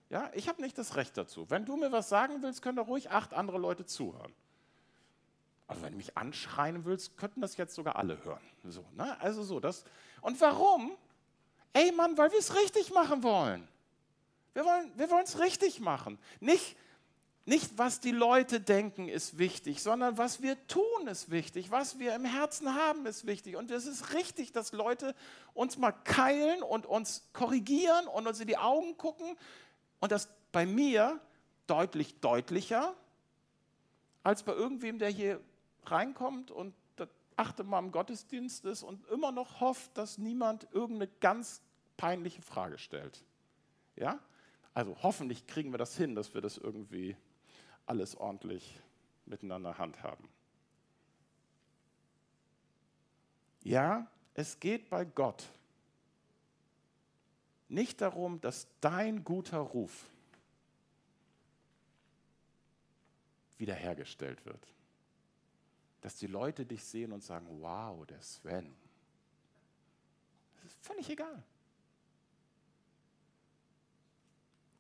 Ja? 0.10 0.32
Ich 0.34 0.48
habe 0.48 0.62
nicht 0.62 0.78
das 0.78 0.96
Recht 0.96 1.18
dazu. 1.18 1.50
Wenn 1.50 1.66
du 1.66 1.76
mir 1.76 1.92
was 1.92 2.08
sagen 2.08 2.42
willst, 2.42 2.62
können 2.62 2.78
da 2.78 2.84
ruhig 2.84 3.12
acht 3.12 3.34
andere 3.34 3.58
Leute 3.58 3.86
zuhören. 3.86 4.34
Also 5.68 5.82
wenn 5.84 5.92
du 5.92 5.98
mich 5.98 6.18
anschreien 6.18 6.86
willst, 6.86 7.18
könnten 7.18 7.42
das 7.42 7.58
jetzt 7.58 7.76
sogar 7.76 7.98
alle 7.98 8.24
hören. 8.24 8.42
So, 8.64 8.86
ne? 8.96 9.20
Also 9.20 9.44
so, 9.44 9.60
das. 9.60 9.84
Und 10.22 10.40
warum? 10.42 10.94
Ey 11.74 11.92
Mann, 11.92 12.18
weil 12.18 12.32
wir 12.32 12.40
es 12.40 12.56
richtig 12.56 12.92
machen 12.92 13.22
wollen. 13.22 13.68
Wir 14.96 15.10
wollen 15.10 15.24
es 15.24 15.40
richtig 15.40 15.80
machen. 15.80 16.18
Nicht, 16.40 16.76
nicht, 17.46 17.78
was 17.78 18.00
die 18.00 18.12
Leute 18.12 18.60
denken, 18.60 19.08
ist 19.08 19.38
wichtig, 19.38 19.82
sondern 19.82 20.18
was 20.18 20.42
wir 20.42 20.56
tun, 20.68 21.08
ist 21.08 21.32
wichtig. 21.32 21.72
Was 21.72 22.00
wir 22.00 22.16
im 22.16 22.26
Herzen 22.26 22.76
haben, 22.76 23.06
ist 23.06 23.26
wichtig. 23.26 23.56
Und 23.56 23.72
es 23.72 23.86
ist 23.86 24.14
richtig, 24.14 24.52
dass 24.52 24.72
Leute 24.72 25.16
uns 25.54 25.78
mal 25.78 25.92
keilen 25.92 26.62
und 26.62 26.86
uns 26.86 27.28
korrigieren 27.34 28.08
und 28.08 28.28
uns 28.28 28.40
in 28.40 28.48
die 28.48 28.58
Augen 28.58 28.98
gucken. 28.98 29.36
Und 30.00 30.12
das 30.12 30.30
bei 30.52 30.66
mir 30.66 31.20
deutlich 31.68 32.20
deutlicher 32.20 32.96
als 34.24 34.44
bei 34.44 34.54
irgendwem, 34.54 35.00
der 35.00 35.10
hier 35.10 35.40
reinkommt 35.86 36.52
und 36.52 36.74
achte 37.40 37.64
mal 37.64 37.80
im 37.80 37.92
Gottesdienst 37.92 38.66
ist 38.66 38.84
und 38.84 39.08
immer 39.08 39.32
noch 39.32 39.62
hofft, 39.62 39.98
dass 39.98 40.18
niemand 40.18 40.68
irgendeine 40.74 41.10
ganz 41.22 41.62
peinliche 41.96 42.42
Frage 42.42 42.78
stellt. 42.78 43.24
Ja? 43.96 44.20
Also 44.80 44.96
hoffentlich 45.04 45.46
kriegen 45.46 45.74
wir 45.74 45.78
das 45.78 45.98
hin, 45.98 46.16
dass 46.16 46.34
wir 46.34 46.40
das 46.40 46.58
irgendwie 46.58 47.18
alles 47.86 48.16
ordentlich 48.16 48.80
miteinander 49.26 49.78
handhaben. 49.78 50.30
Ja, 53.62 54.10
es 54.36 54.62
geht 54.62 54.90
bei 54.90 55.04
Gott 55.04 55.44
nicht 57.68 58.00
darum, 58.00 58.40
dass 58.40 58.70
dein 58.80 59.26
guter 59.26 59.58
Ruf 59.58 60.06
wiederhergestellt 63.58 64.46
wird 64.46 64.66
dass 66.02 66.16
die 66.16 66.28
Leute 66.28 66.66
dich 66.66 66.82
sehen 66.82 67.12
und 67.12 67.22
sagen, 67.22 67.46
wow, 67.60 68.06
der 68.06 68.22
Sven. 68.22 68.74
Das 70.56 70.72
ist 70.72 70.78
völlig 70.82 71.10
egal. 71.10 71.44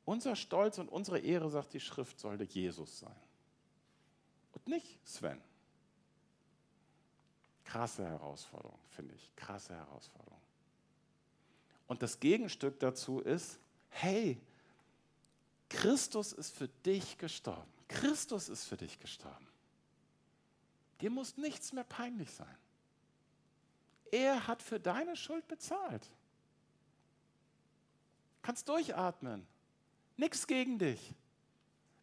Unser 0.09 0.35
Stolz 0.35 0.79
und 0.79 0.89
unsere 0.89 1.19
Ehre, 1.19 1.51
sagt 1.51 1.71
die 1.71 1.79
Schrift, 1.79 2.19
sollte 2.19 2.43
Jesus 2.43 2.97
sein. 2.97 3.15
Und 4.53 4.67
nicht 4.67 5.07
Sven. 5.07 5.39
Krasse 7.63 8.07
Herausforderung, 8.07 8.79
finde 8.89 9.13
ich. 9.13 9.29
Krasse 9.35 9.75
Herausforderung. 9.75 10.41
Und 11.85 12.01
das 12.01 12.19
Gegenstück 12.19 12.79
dazu 12.79 13.19
ist, 13.19 13.59
hey, 13.89 14.41
Christus 15.69 16.33
ist 16.33 16.57
für 16.57 16.69
dich 16.69 17.19
gestorben. 17.19 17.71
Christus 17.87 18.49
ist 18.49 18.65
für 18.65 18.77
dich 18.77 18.97
gestorben. 18.99 19.47
Dir 21.01 21.11
muss 21.11 21.37
nichts 21.37 21.71
mehr 21.71 21.83
peinlich 21.83 22.31
sein. 22.31 22.57
Er 24.11 24.47
hat 24.47 24.63
für 24.63 24.79
deine 24.79 25.15
Schuld 25.15 25.47
bezahlt. 25.47 26.09
Kannst 28.41 28.67
durchatmen. 28.67 29.45
Nichts 30.19 30.47
gegen 30.47 30.77
dich. 30.77 31.15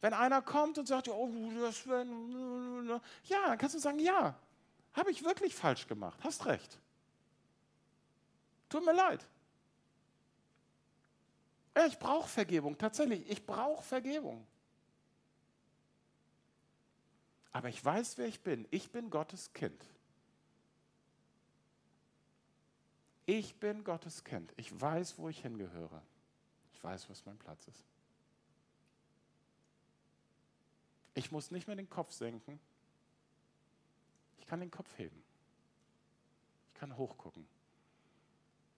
Wenn 0.01 0.15
einer 0.15 0.41
kommt 0.41 0.79
und 0.79 0.87
sagt, 0.87 1.09
oh, 1.09 1.31
das 1.61 1.85
ja, 1.85 3.49
dann 3.49 3.59
kannst 3.59 3.75
du 3.75 3.79
sagen, 3.79 3.99
ja, 3.99 4.35
habe 4.95 5.11
ich 5.11 5.23
wirklich 5.23 5.55
falsch 5.55 5.87
gemacht, 5.87 6.19
hast 6.25 6.47
recht. 6.47 6.79
Tut 8.71 8.85
mir 8.87 8.95
leid. 8.95 9.21
Ich 11.87 11.99
brauche 11.99 12.27
Vergebung, 12.27 12.79
tatsächlich, 12.79 13.29
ich 13.29 13.45
brauche 13.45 13.85
Vergebung. 13.85 14.47
Aber 17.53 17.69
ich 17.69 17.85
weiß, 17.85 18.17
wer 18.17 18.27
ich 18.27 18.41
bin. 18.41 18.67
Ich 18.71 18.91
bin 18.91 19.11
Gottes 19.11 19.53
Kind. 19.53 19.85
Ich 23.27 23.57
bin 23.57 23.85
Gottes 23.85 24.25
Kind. 24.25 24.55
Ich 24.57 24.79
weiß, 24.81 25.19
wo 25.19 25.29
ich 25.29 25.43
hingehöre. 25.43 26.01
Ich 26.73 26.83
weiß, 26.83 27.11
was 27.11 27.27
mein 27.27 27.37
Platz 27.37 27.69
ist. 27.69 27.85
Ich 31.17 31.33
muss 31.33 31.51
nicht 31.51 31.67
mehr 31.67 31.77
den 31.77 31.89
Kopf 31.89 32.13
senken. 32.13 32.61
Ich 34.39 34.47
kann 34.47 34.61
den 34.61 34.71
Kopf 34.71 34.99
heben. 34.99 35.25
Ich 36.69 36.75
kann 36.75 36.95
hochgucken. 36.95 37.49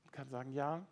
Ich 0.05 0.13
kann 0.13 0.31
sagen, 0.31 0.53
ja, 0.53 0.87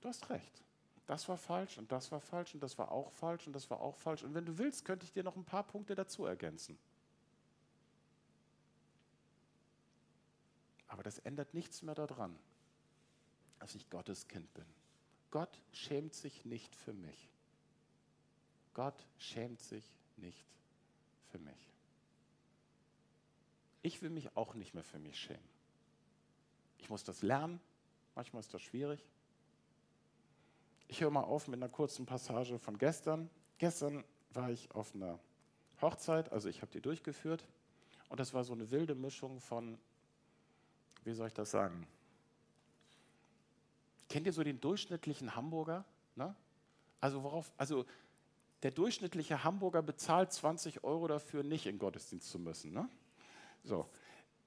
du 0.00 0.08
hast 0.08 0.28
recht. 0.30 0.64
Das 1.06 1.28
war 1.28 1.36
falsch 1.36 1.78
und 1.78 1.92
das 1.92 2.10
war 2.10 2.20
falsch 2.20 2.54
und 2.54 2.60
das 2.60 2.76
war 2.76 2.90
auch 2.90 3.12
falsch 3.12 3.46
und 3.46 3.52
das 3.52 3.70
war 3.70 3.80
auch 3.80 3.96
falsch. 3.96 4.24
Und 4.24 4.34
wenn 4.34 4.44
du 4.44 4.58
willst, 4.58 4.84
könnte 4.84 5.06
ich 5.06 5.12
dir 5.12 5.22
noch 5.22 5.36
ein 5.36 5.44
paar 5.44 5.62
Punkte 5.62 5.94
dazu 5.94 6.24
ergänzen. 6.24 6.76
Aber 10.88 11.04
das 11.04 11.20
ändert 11.20 11.54
nichts 11.54 11.82
mehr 11.82 11.94
daran, 11.94 12.36
dass 13.60 13.76
ich 13.76 13.88
Gottes 13.90 14.26
Kind 14.26 14.52
bin. 14.54 14.66
Gott 15.30 15.62
schämt 15.70 16.14
sich 16.14 16.44
nicht 16.44 16.74
für 16.74 16.92
mich. 16.92 17.30
Gott 18.74 19.06
schämt 19.18 19.60
sich 19.60 19.84
nicht 20.16 20.50
für 21.30 21.38
mich. 21.38 21.72
Ich 23.82 24.02
will 24.02 24.10
mich 24.10 24.36
auch 24.36 24.54
nicht 24.54 24.74
mehr 24.74 24.84
für 24.84 24.98
mich 24.98 25.18
schämen. 25.18 25.48
Ich 26.78 26.90
muss 26.90 27.04
das 27.04 27.22
lernen. 27.22 27.60
Manchmal 28.14 28.40
ist 28.40 28.52
das 28.52 28.62
schwierig. 28.62 29.04
Ich 30.88 31.00
höre 31.00 31.10
mal 31.10 31.22
auf 31.22 31.48
mit 31.48 31.58
einer 31.58 31.68
kurzen 31.68 32.04
Passage 32.04 32.58
von 32.58 32.76
gestern. 32.78 33.30
Gestern 33.58 34.04
war 34.32 34.50
ich 34.50 34.70
auf 34.72 34.94
einer 34.94 35.18
Hochzeit, 35.80 36.30
also 36.32 36.48
ich 36.48 36.62
habe 36.62 36.72
die 36.72 36.80
durchgeführt. 36.80 37.46
Und 38.08 38.20
das 38.20 38.34
war 38.34 38.44
so 38.44 38.52
eine 38.52 38.70
wilde 38.70 38.94
Mischung 38.94 39.40
von 39.40 39.78
wie 41.04 41.12
soll 41.12 41.28
ich 41.28 41.34
das 41.34 41.50
sagen? 41.50 41.86
Kennt 44.08 44.26
ihr 44.26 44.32
so 44.32 44.42
den 44.42 44.60
durchschnittlichen 44.60 45.34
Hamburger? 45.34 45.84
Ne? 46.16 46.34
Also 47.00 47.22
worauf, 47.22 47.52
also 47.56 47.86
der 48.62 48.70
durchschnittliche 48.70 49.42
Hamburger 49.44 49.82
bezahlt 49.82 50.32
20 50.32 50.84
Euro 50.84 51.08
dafür, 51.08 51.42
nicht 51.42 51.66
in 51.66 51.78
Gottesdienst 51.78 52.28
zu 52.28 52.38
müssen. 52.38 52.72
Ne? 52.72 52.88
So, 53.64 53.88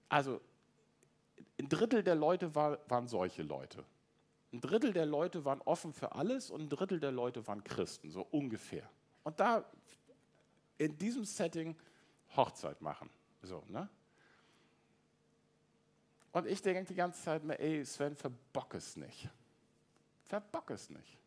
also 0.10 0.40
ein 1.60 1.70
Drittel 1.70 2.04
der 2.04 2.16
Leute 2.16 2.54
war, 2.56 2.80
waren 2.90 3.08
solche 3.08 3.44
Leute. 3.44 3.84
Ein 4.52 4.62
Drittel 4.62 4.94
der 4.94 5.08
Leute 5.08 5.46
waren 5.46 5.62
offen 5.62 5.94
für 5.94 6.14
alles 6.14 6.52
und 6.52 6.62
ein 6.62 6.70
Drittel 6.70 7.00
der 7.00 7.12
Leute 7.12 7.46
waren 7.48 7.64
Christen, 7.64 8.12
so 8.12 8.28
ungefähr. 8.30 8.88
Und 9.24 9.40
da 9.40 9.66
in 10.78 10.98
diesem 10.98 11.26
Setting 11.26 11.76
Hochzeit 12.36 12.82
machen. 12.82 13.10
So, 13.42 13.64
ne? 13.68 13.90
Und 16.32 16.48
ich 16.48 16.62
denke 16.62 16.86
die 16.86 16.96
ganze 16.96 17.22
Zeit 17.22 17.44
mir, 17.44 17.60
ey, 17.60 17.86
Sven, 17.86 18.16
verbock 18.16 18.74
es 18.74 18.96
nicht. 18.96 19.30
Verbock 20.26 20.72
es 20.72 20.90
nicht. 20.90 21.18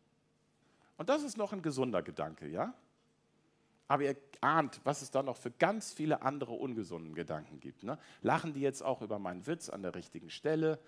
Und 0.97 1.09
das 1.09 1.23
ist 1.23 1.37
noch 1.37 1.53
ein 1.53 1.61
gesunder 1.61 2.01
Gedanke, 2.01 2.47
ja? 2.47 2.73
Aber 3.87 4.03
ihr 4.03 4.17
ahnt, 4.41 4.81
was 4.83 5.01
es 5.01 5.11
da 5.11 5.23
noch 5.23 5.37
für 5.37 5.51
ganz 5.51 5.93
viele 5.93 6.21
andere 6.21 6.53
ungesunden 6.53 7.15
Gedanken 7.15 7.59
gibt. 7.59 7.83
Ne? 7.83 7.97
Lachen 8.21 8.53
die 8.53 8.59
jetzt 8.59 8.83
auch 8.83 9.01
über 9.01 9.17
meinen 9.17 9.47
Witz 9.47 9.69
an 9.69 9.81
der 9.81 9.95
richtigen 9.95 10.29
Stelle? 10.29 10.79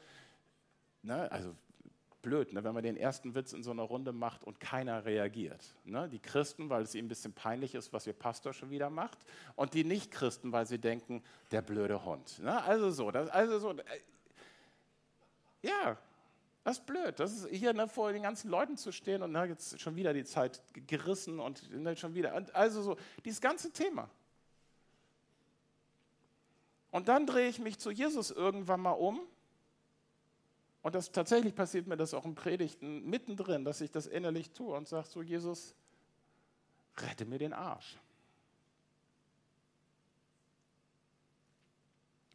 Ne? 1.02 1.32
Also 1.32 1.56
blöd, 2.22 2.52
ne? 2.52 2.64
wenn 2.64 2.74
man 2.74 2.84
den 2.84 2.98
ersten 2.98 3.36
Witz 3.36 3.54
in 3.54 3.64
so 3.64 3.72
einer 3.72 3.84
Runde 3.84 4.12
macht 4.12 4.44
und 4.44 4.60
keiner 4.60 5.06
reagiert. 5.06 5.76
Ne? 5.86 6.10
Die 6.10 6.20
Christen, 6.20 6.70
weil 6.70 6.84
es 6.84 6.94
ihnen 6.94 7.06
ein 7.06 7.10
bisschen 7.10 7.34
peinlich 7.34 7.74
ist, 7.74 7.94
was 7.94 8.06
ihr 8.06 8.14
Pastor 8.14 8.54
schon 8.54 8.70
wieder 8.70 8.90
macht. 8.90 9.20
Und 9.56 9.74
die 9.74 9.86
Nicht-Christen, 9.86 10.52
weil 10.52 10.66
sie 10.66 10.80
denken, 10.80 11.24
der 11.52 11.62
blöde 11.62 12.04
Hund. 12.04 12.40
Ne? 12.40 12.62
Also 12.64 12.92
so, 12.92 13.12
das, 13.12 13.30
also 13.30 13.60
so. 13.60 13.72
Äh, 13.72 13.84
ja, 15.62 15.98
das 16.70 16.78
ist 16.78 16.86
blöd. 16.86 17.20
Das 17.20 17.34
ist 17.34 17.48
hier 17.50 17.74
ne, 17.74 17.88
vor 17.88 18.14
den 18.14 18.22
ganzen 18.22 18.48
Leuten 18.48 18.78
zu 18.78 18.92
stehen 18.92 19.24
und 19.24 19.32
na, 19.32 19.46
jetzt 19.46 19.82
schon 19.82 19.96
wieder 19.96 20.14
die 20.14 20.24
Zeit 20.24 20.62
gerissen 20.86 21.40
und 21.40 21.68
ne, 21.72 21.98
schon 21.98 22.14
wieder. 22.14 22.36
Und 22.36 22.54
also 22.54 22.84
so, 22.84 22.98
dieses 23.26 23.42
ganze 23.42 23.72
Thema. 23.72 24.08
Und 26.92 27.08
dann 27.08 27.26
drehe 27.26 27.50
ich 27.50 27.58
mich 27.58 27.80
zu 27.80 27.90
Jesus 27.90 28.30
irgendwann 28.30 28.82
mal 28.82 28.92
um 28.92 29.20
und 30.84 30.94
das 30.94 31.12
tatsächlich 31.12 31.56
passiert 31.56 31.88
mir 31.88 31.98
das 31.98 32.14
auch 32.14 32.26
in 32.26 32.36
Predigten 32.36 33.10
mittendrin, 33.10 33.66
dass 33.66 33.82
ich 33.82 33.90
das 33.90 34.06
innerlich 34.06 34.52
tue 34.52 34.76
und 34.76 34.88
sage 34.88 35.08
so, 35.08 35.24
Jesus, 35.24 35.74
rette 36.98 37.26
mir 37.26 37.40
den 37.40 37.54
Arsch. 37.54 37.98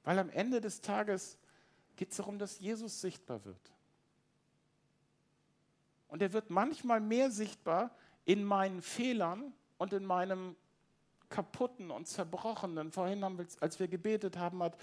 Weil 0.03 0.19
am 0.19 0.29
Ende 0.31 0.61
des 0.61 0.81
Tages 0.81 1.39
geht 1.95 2.11
es 2.11 2.17
darum, 2.17 2.41
dass 2.41 2.59
Jesus 2.59 3.01
sichtbar 3.01 3.45
wird. 3.45 3.74
Und 6.15 6.23
er 6.23 6.33
wird 6.33 6.49
manchmal 6.49 7.01
mehr 7.01 7.29
sichtbar 7.33 7.91
in 8.25 8.45
meinen 8.45 8.81
Fehlern 8.83 9.53
und 9.79 9.93
in 9.93 10.05
meinem 10.05 10.55
kaputten 11.29 11.91
und 11.91 12.07
zerbrochenen. 12.07 12.93
Vorhin, 12.93 13.25
haben 13.25 13.37
wir, 13.37 13.47
als 13.59 13.81
wir 13.81 13.89
gebetet 13.89 14.39
haben, 14.39 14.63
hat 14.63 14.77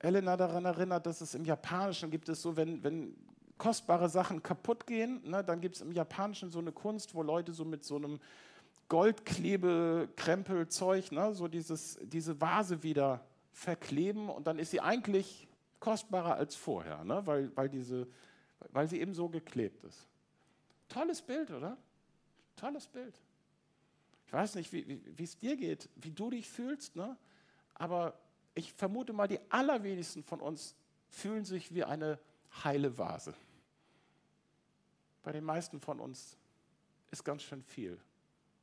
Elena 0.00 0.36
daran 0.36 0.66
erinnert, 0.66 1.06
dass 1.06 1.22
es 1.22 1.34
im 1.34 1.46
Japanischen 1.46 2.10
gibt 2.10 2.28
es 2.28 2.42
so, 2.42 2.58
wenn, 2.58 2.84
wenn 2.84 3.16
kostbare 3.56 4.10
Sachen 4.10 4.42
kaputt 4.42 4.86
gehen, 4.86 5.22
ne, 5.24 5.42
dann 5.42 5.62
gibt 5.62 5.76
es 5.76 5.80
im 5.80 5.92
Japanischen 5.92 6.50
so 6.50 6.58
eine 6.58 6.72
Kunst, 6.72 7.14
wo 7.14 7.22
Leute 7.22 7.54
so 7.54 7.64
mit 7.64 7.84
so 7.84 7.96
einem 7.96 8.20
Goldklebe-Krempelzeug, 8.90 11.10
ne, 11.10 11.32
so 11.32 11.48
dieses, 11.48 11.98
diese 12.02 12.38
Vase 12.38 12.82
wieder 12.82 13.24
verkleben 13.50 14.28
und 14.28 14.46
dann 14.46 14.58
ist 14.58 14.72
sie 14.72 14.82
eigentlich 14.82 15.48
kostbarer 15.80 16.34
als 16.34 16.54
vorher, 16.54 17.02
ne, 17.02 17.22
weil, 17.24 17.50
weil, 17.56 17.70
diese, 17.70 18.06
weil 18.70 18.88
sie 18.88 19.00
eben 19.00 19.14
so 19.14 19.28
geklebt 19.28 19.82
ist. 19.84 20.06
Tolles 20.88 21.22
Bild, 21.22 21.50
oder? 21.50 21.76
Tolles 22.56 22.86
Bild. 22.86 23.14
Ich 24.26 24.32
weiß 24.32 24.54
nicht, 24.54 24.72
wie 24.72 25.22
es 25.22 25.38
dir 25.38 25.56
geht, 25.56 25.88
wie 25.96 26.10
du 26.10 26.30
dich 26.30 26.48
fühlst, 26.48 26.96
ne? 26.96 27.16
aber 27.74 28.18
ich 28.54 28.72
vermute 28.72 29.12
mal, 29.12 29.28
die 29.28 29.40
allerwenigsten 29.50 30.22
von 30.22 30.40
uns 30.40 30.74
fühlen 31.08 31.44
sich 31.44 31.74
wie 31.74 31.84
eine 31.84 32.18
heile 32.64 32.96
Vase. 32.96 33.34
Bei 35.22 35.32
den 35.32 35.44
meisten 35.44 35.80
von 35.80 36.00
uns 36.00 36.36
ist 37.10 37.24
ganz 37.24 37.42
schön 37.42 37.62
viel 37.62 38.00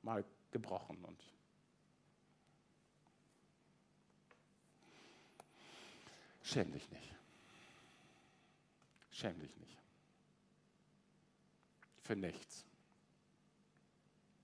mal 0.01 0.25
gebrochen 0.51 0.97
und 1.05 1.23
schäm 6.41 6.71
dich 6.71 6.89
nicht. 6.89 7.15
Schäm 9.11 9.39
dich 9.39 9.55
nicht. 9.57 9.78
Für 12.09 12.15
nichts. 12.15 12.65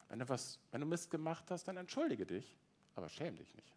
Wenn 0.07 0.19
du, 0.19 0.29
was, 0.29 0.59
wenn 0.69 0.81
du 0.81 0.85
Mist 0.85 1.09
gemacht 1.09 1.45
hast, 1.49 1.67
dann 1.67 1.77
entschuldige 1.77 2.23
dich, 2.23 2.55
aber 2.93 3.09
schäm 3.09 3.35
dich 3.35 3.55
nicht. 3.55 3.73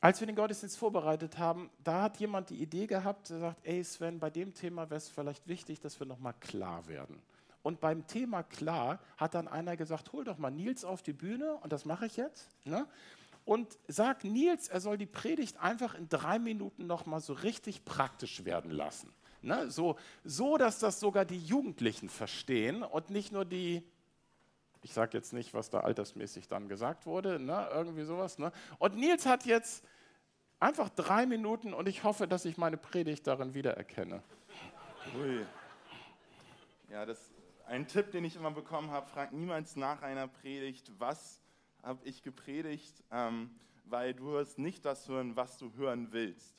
Als 0.00 0.20
wir 0.20 0.28
den 0.28 0.36
Gottesdienst 0.36 0.78
vorbereitet 0.78 1.36
haben, 1.38 1.68
da 1.82 2.02
hat 2.02 2.20
jemand 2.20 2.50
die 2.50 2.62
Idee 2.62 2.86
gehabt, 2.86 3.30
der 3.30 3.40
sagt, 3.40 3.66
ey 3.66 3.82
Sven, 3.82 4.20
bei 4.20 4.30
dem 4.30 4.54
Thema 4.54 4.88
wäre 4.88 4.98
es 4.98 5.08
vielleicht 5.08 5.48
wichtig, 5.48 5.80
dass 5.80 5.98
wir 5.98 6.06
nochmal 6.06 6.34
klar 6.38 6.86
werden. 6.86 7.20
Und 7.64 7.80
beim 7.80 8.06
Thema 8.06 8.44
klar 8.44 9.00
hat 9.16 9.34
dann 9.34 9.48
einer 9.48 9.76
gesagt, 9.76 10.12
hol 10.12 10.22
doch 10.22 10.38
mal 10.38 10.52
Nils 10.52 10.84
auf 10.84 11.02
die 11.02 11.12
Bühne, 11.12 11.54
und 11.54 11.72
das 11.72 11.84
mache 11.84 12.06
ich 12.06 12.16
jetzt, 12.16 12.54
ne? 12.64 12.86
und 13.44 13.80
sag 13.88 14.22
Nils, 14.22 14.68
er 14.68 14.80
soll 14.80 14.96
die 14.96 15.06
Predigt 15.06 15.58
einfach 15.58 15.96
in 15.96 16.08
drei 16.08 16.38
Minuten 16.38 16.86
nochmal 16.86 17.20
so 17.20 17.32
richtig 17.32 17.84
praktisch 17.84 18.44
werden 18.44 18.70
lassen. 18.70 19.12
Ne? 19.42 19.70
So, 19.70 19.96
so, 20.24 20.56
dass 20.56 20.78
das 20.78 21.00
sogar 21.00 21.24
die 21.24 21.38
Jugendlichen 21.38 22.08
verstehen 22.08 22.82
und 22.82 23.10
nicht 23.10 23.32
nur 23.32 23.44
die 23.44 23.82
ich 24.82 24.92
sage 24.92 25.16
jetzt 25.16 25.32
nicht, 25.32 25.52
was 25.52 25.70
da 25.70 25.80
altersmäßig 25.80 26.48
dann 26.48 26.68
gesagt 26.68 27.06
wurde, 27.06 27.38
ne? 27.38 27.68
irgendwie 27.72 28.04
sowas. 28.04 28.38
Ne? 28.38 28.52
Und 28.78 28.96
Nils 28.96 29.26
hat 29.26 29.44
jetzt 29.44 29.84
einfach 30.58 30.88
drei 30.90 31.26
Minuten 31.26 31.74
und 31.74 31.88
ich 31.88 32.04
hoffe, 32.04 32.26
dass 32.26 32.44
ich 32.44 32.56
meine 32.56 32.76
Predigt 32.76 33.26
darin 33.26 33.54
wiedererkenne. 33.54 34.22
Ui. 35.18 35.44
Ja, 36.90 37.04
das 37.06 37.18
ist 37.20 37.32
ein 37.66 37.86
Tipp, 37.86 38.10
den 38.10 38.24
ich 38.24 38.36
immer 38.36 38.50
bekommen 38.50 38.90
habe. 38.90 39.06
Frag 39.06 39.32
niemals 39.32 39.76
nach 39.76 40.02
einer 40.02 40.28
Predigt, 40.28 40.90
was 40.98 41.40
habe 41.82 42.00
ich 42.04 42.22
gepredigt, 42.22 43.02
ähm, 43.10 43.50
weil 43.84 44.14
du 44.14 44.32
wirst 44.32 44.58
nicht 44.58 44.84
das 44.84 45.08
hören, 45.08 45.36
was 45.36 45.58
du 45.58 45.72
hören 45.74 46.08
willst. 46.10 46.54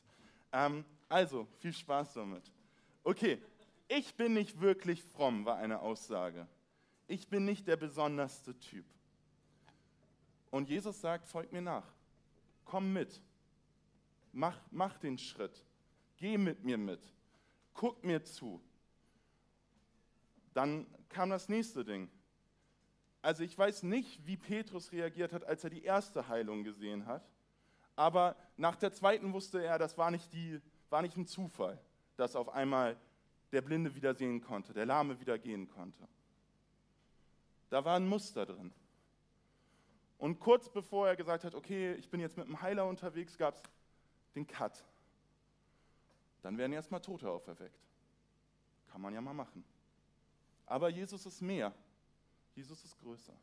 Ähm, 0.52 0.84
also, 1.08 1.46
viel 1.58 1.72
Spaß 1.72 2.14
damit. 2.14 2.50
Okay, 3.04 3.42
ich 3.88 4.14
bin 4.14 4.34
nicht 4.34 4.60
wirklich 4.60 5.02
fromm, 5.02 5.44
war 5.44 5.56
eine 5.56 5.80
Aussage 5.80 6.46
ich 7.12 7.28
bin 7.28 7.44
nicht 7.44 7.68
der 7.68 7.76
besonderste 7.76 8.58
Typ. 8.58 8.86
Und 10.50 10.68
Jesus 10.68 11.00
sagt, 11.00 11.26
folg 11.26 11.52
mir 11.52 11.60
nach. 11.60 11.86
Komm 12.64 12.92
mit. 12.92 13.20
Mach, 14.32 14.58
mach 14.70 14.96
den 14.98 15.18
Schritt. 15.18 15.62
Geh 16.16 16.38
mit 16.38 16.64
mir 16.64 16.78
mit. 16.78 17.00
Guck 17.74 18.02
mir 18.02 18.24
zu. 18.24 18.62
Dann 20.54 20.86
kam 21.10 21.30
das 21.30 21.48
nächste 21.48 21.84
Ding. 21.84 22.10
Also 23.20 23.42
ich 23.44 23.56
weiß 23.56 23.82
nicht, 23.82 24.26
wie 24.26 24.36
Petrus 24.36 24.90
reagiert 24.92 25.32
hat, 25.32 25.44
als 25.44 25.64
er 25.64 25.70
die 25.70 25.84
erste 25.84 26.28
Heilung 26.28 26.64
gesehen 26.64 27.04
hat. 27.06 27.28
Aber 27.94 28.36
nach 28.56 28.76
der 28.76 28.92
zweiten 28.92 29.32
wusste 29.34 29.62
er, 29.62 29.78
das 29.78 29.98
war 29.98 30.10
nicht, 30.10 30.32
die, 30.32 30.60
war 30.88 31.02
nicht 31.02 31.16
ein 31.16 31.26
Zufall, 31.26 31.78
dass 32.22 32.36
auf 32.36 32.50
einmal 32.50 32.96
der 33.50 33.62
Blinde 33.62 33.92
wieder 33.96 34.14
sehen 34.14 34.40
konnte, 34.40 34.72
der 34.72 34.86
Lahme 34.86 35.18
wieder 35.18 35.40
gehen 35.40 35.68
konnte. 35.68 36.06
Da 37.68 37.84
war 37.84 37.96
ein 37.96 38.06
Muster 38.06 38.46
drin. 38.46 38.72
Und 40.18 40.38
kurz 40.38 40.68
bevor 40.68 41.08
er 41.08 41.16
gesagt 41.16 41.42
hat, 41.42 41.56
okay, 41.56 41.94
ich 41.94 42.08
bin 42.08 42.20
jetzt 42.20 42.36
mit 42.36 42.46
dem 42.46 42.62
Heiler 42.62 42.86
unterwegs, 42.86 43.36
gab 43.36 43.56
es 43.56 43.62
den 44.36 44.46
Cut. 44.46 44.84
Dann 46.42 46.56
werden 46.56 46.72
erstmal 46.72 47.00
Tote 47.00 47.28
auferweckt. 47.28 47.80
Kann 48.92 49.00
man 49.00 49.12
ja 49.12 49.20
mal 49.20 49.34
machen. 49.34 49.64
Aber 50.66 50.90
Jesus 50.90 51.26
ist 51.26 51.40
mehr. 51.40 51.74
Jesus 52.54 52.84
ist 52.84 52.96
größer. 53.00 53.34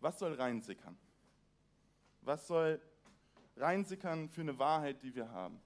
Was 0.00 0.18
soll 0.18 0.34
reinsickern? 0.34 0.98
Was 2.22 2.48
soll 2.48 2.82
reinsickern 3.56 4.28
für 4.28 4.40
eine 4.40 4.58
Wahrheit, 4.58 5.02
die 5.02 5.14
wir 5.14 5.30
haben? 5.30 5.60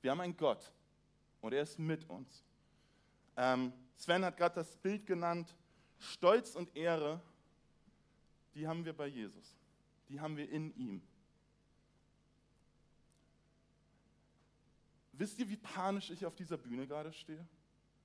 Wir 0.00 0.10
haben 0.10 0.20
einen 0.20 0.36
Gott 0.36 0.72
und 1.40 1.52
er 1.52 1.62
ist 1.62 1.78
mit 1.78 2.08
uns. 2.08 2.44
Ähm, 3.36 3.72
Sven 3.96 4.24
hat 4.24 4.36
gerade 4.36 4.54
das 4.54 4.76
Bild 4.76 5.06
genannt, 5.06 5.54
Stolz 5.98 6.54
und 6.54 6.74
Ehre, 6.76 7.20
die 8.54 8.66
haben 8.66 8.84
wir 8.84 8.92
bei 8.92 9.06
Jesus. 9.06 9.56
Die 10.08 10.20
haben 10.20 10.36
wir 10.36 10.48
in 10.48 10.74
ihm. 10.76 11.02
Wisst 15.12 15.38
ihr, 15.38 15.48
wie 15.48 15.56
panisch 15.56 16.10
ich 16.10 16.26
auf 16.26 16.36
dieser 16.36 16.58
Bühne 16.58 16.86
gerade 16.86 17.12
stehe? 17.12 17.46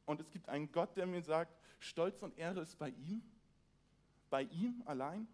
Und 0.06 0.22
es 0.22 0.30
gibt 0.32 0.48
einen 0.50 0.72
Gott, 0.72 0.96
der 0.96 1.06
mir 1.06 1.22
sagt, 1.22 1.58
Stolz 1.80 2.24
und 2.24 2.38
Ehre 2.38 2.62
ist 2.62 2.78
bei 2.78 2.90
ihm, 2.90 3.22
bei 4.30 4.44
ihm 4.44 4.82
allein. 4.86 5.28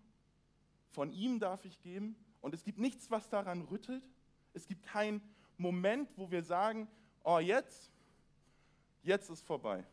Von 0.91 1.11
ihm 1.11 1.39
darf 1.39 1.65
ich 1.65 1.80
geben. 1.82 2.15
Und 2.41 2.53
es 2.53 2.63
gibt 2.63 2.79
nichts, 2.79 3.09
was 3.11 3.29
daran 3.29 3.61
rüttelt. 3.63 4.03
Es 4.53 4.67
gibt 4.67 4.83
keinen 4.83 5.21
Moment, 5.57 6.17
wo 6.17 6.29
wir 6.29 6.43
sagen, 6.43 6.88
oh 7.23 7.39
jetzt, 7.39 7.91
jetzt 9.03 9.29
ist 9.29 9.45
vorbei. 9.45 9.83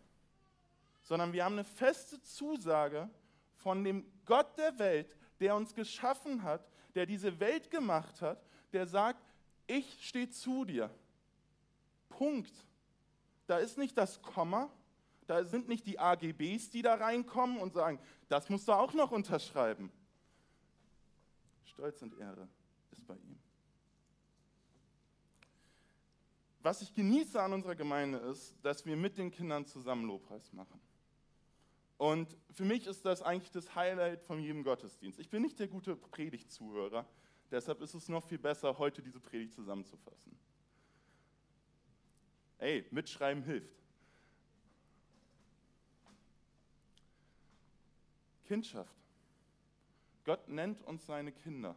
Sondern 1.03 1.32
wir 1.32 1.45
haben 1.45 1.55
eine 1.55 1.64
feste 1.64 2.20
Zusage 2.22 3.09
von 3.55 3.82
dem 3.84 4.05
Gott 4.24 4.57
der 4.59 4.78
Welt, 4.78 5.16
der 5.40 5.57
uns 5.57 5.74
geschaffen 5.74 6.42
hat, 6.42 6.68
der 6.95 7.07
diese 7.07 7.40
Welt 7.40 7.70
gemacht 7.70 8.20
hat, 8.22 8.45
der 8.72 8.86
sagt, 8.86 9.20
ich 9.66 10.07
stehe 10.07 10.28
zu 10.28 10.64
dir. 10.64 10.90
Punkt. 12.09 12.53
Da 13.47 13.59
ist 13.59 13.76
nicht 13.76 13.97
das 13.99 14.22
Komma, 14.22 14.70
da 15.26 15.45
sind 15.45 15.68
nicht 15.68 15.86
die 15.86 15.99
AGBs, 15.99 16.70
die 16.70 16.82
da 16.82 16.95
reinkommen 16.95 17.59
und 17.59 17.74
sagen, 17.74 17.99
das 18.28 18.49
musst 18.49 18.68
du 18.68 18.72
auch 18.72 18.92
noch 18.95 19.11
unterschreiben. 19.11 19.90
Stolz 21.75 22.01
und 22.03 22.16
Ehre 22.18 22.49
ist 22.93 23.05
bei 23.05 23.16
ihm. 23.16 23.39
Was 26.62 26.81
ich 26.81 26.95
genieße 26.95 27.43
an 27.43 27.53
unserer 27.53 27.75
Gemeinde 27.75 28.18
ist, 28.18 28.57
dass 28.62 28.87
wir 28.87 28.97
mit 28.97 29.18
den 29.18 29.33
Kindern 29.33 29.66
zusammen 29.66 30.07
Lobpreis 30.07 30.53
machen. 30.53 30.81
Und 31.99 32.37
für 32.53 32.64
mich 32.64 32.87
ist 32.87 33.05
das 33.05 33.22
eigentlich 33.22 33.51
das 33.51 33.75
Highlight 33.75 34.22
von 34.22 34.39
jedem 34.41 34.62
Gottesdienst. 34.62 35.18
Ich 35.18 35.29
bin 35.29 35.43
nicht 35.43 35.59
der 35.59 35.66
gute 35.66 35.97
Predigtzuhörer, 35.97 37.07
deshalb 37.51 37.81
ist 37.81 37.95
es 37.95 38.09
noch 38.09 38.25
viel 38.25 38.39
besser, 38.39 38.79
heute 38.79 39.03
diese 39.03 39.20
Predigt 39.20 39.53
zusammenzufassen. 39.53 40.39
Ey, 42.59 42.87
mitschreiben 42.93 43.43
hilft. 43.43 43.83
Kindschaft. 48.45 49.03
Gott 50.25 50.49
nennt 50.49 50.83
uns 50.83 51.07
seine 51.07 51.33
Kinder. 51.33 51.77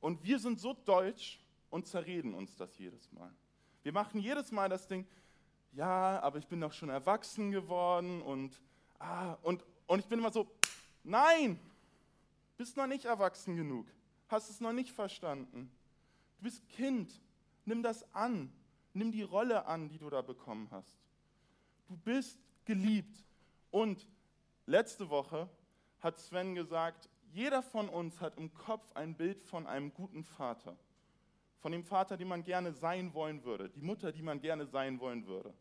Und 0.00 0.22
wir 0.24 0.38
sind 0.38 0.60
so 0.60 0.72
deutsch 0.72 1.40
und 1.70 1.86
zerreden 1.86 2.34
uns 2.34 2.56
das 2.56 2.76
jedes 2.78 3.10
Mal. 3.12 3.32
Wir 3.82 3.92
machen 3.92 4.20
jedes 4.20 4.52
Mal 4.52 4.68
das 4.68 4.86
Ding, 4.86 5.06
ja, 5.72 6.20
aber 6.20 6.38
ich 6.38 6.46
bin 6.46 6.60
doch 6.60 6.72
schon 6.72 6.88
erwachsen 6.88 7.50
geworden 7.50 8.22
und, 8.22 8.60
ah, 8.98 9.34
und, 9.42 9.64
und 9.86 9.98
ich 10.00 10.06
bin 10.06 10.18
immer 10.18 10.32
so, 10.32 10.50
nein, 11.02 11.58
bist 12.56 12.76
noch 12.76 12.86
nicht 12.86 13.04
erwachsen 13.04 13.56
genug, 13.56 13.86
hast 14.28 14.50
es 14.50 14.60
noch 14.60 14.72
nicht 14.72 14.92
verstanden. 14.92 15.70
Du 16.38 16.44
bist 16.44 16.68
Kind, 16.68 17.20
nimm 17.64 17.82
das 17.82 18.04
an. 18.14 18.52
Nimm 18.96 19.10
die 19.10 19.22
Rolle 19.22 19.66
an, 19.66 19.88
die 19.88 19.98
du 19.98 20.08
da 20.08 20.22
bekommen 20.22 20.68
hast. 20.70 20.96
Du 21.88 21.96
bist 21.96 22.38
geliebt. 22.64 23.24
Und 23.72 24.06
letzte 24.66 25.10
Woche 25.10 25.48
hat 26.00 26.16
Sven 26.18 26.54
gesagt, 26.54 27.08
jeder 27.34 27.62
von 27.62 27.88
uns 27.88 28.20
hat 28.20 28.36
im 28.36 28.54
Kopf 28.54 28.92
ein 28.92 29.16
Bild 29.16 29.42
von 29.42 29.66
einem 29.66 29.92
guten 29.92 30.22
Vater. 30.22 30.78
Von 31.58 31.72
dem 31.72 31.82
Vater, 31.82 32.16
den 32.16 32.28
man 32.28 32.44
gerne 32.44 32.72
sein 32.72 33.12
wollen 33.12 33.42
würde. 33.42 33.68
Die 33.70 33.82
Mutter, 33.82 34.12
die 34.12 34.22
man 34.22 34.40
gerne 34.40 34.66
sein 34.66 35.00
wollen 35.00 35.26
würde. 35.26 35.52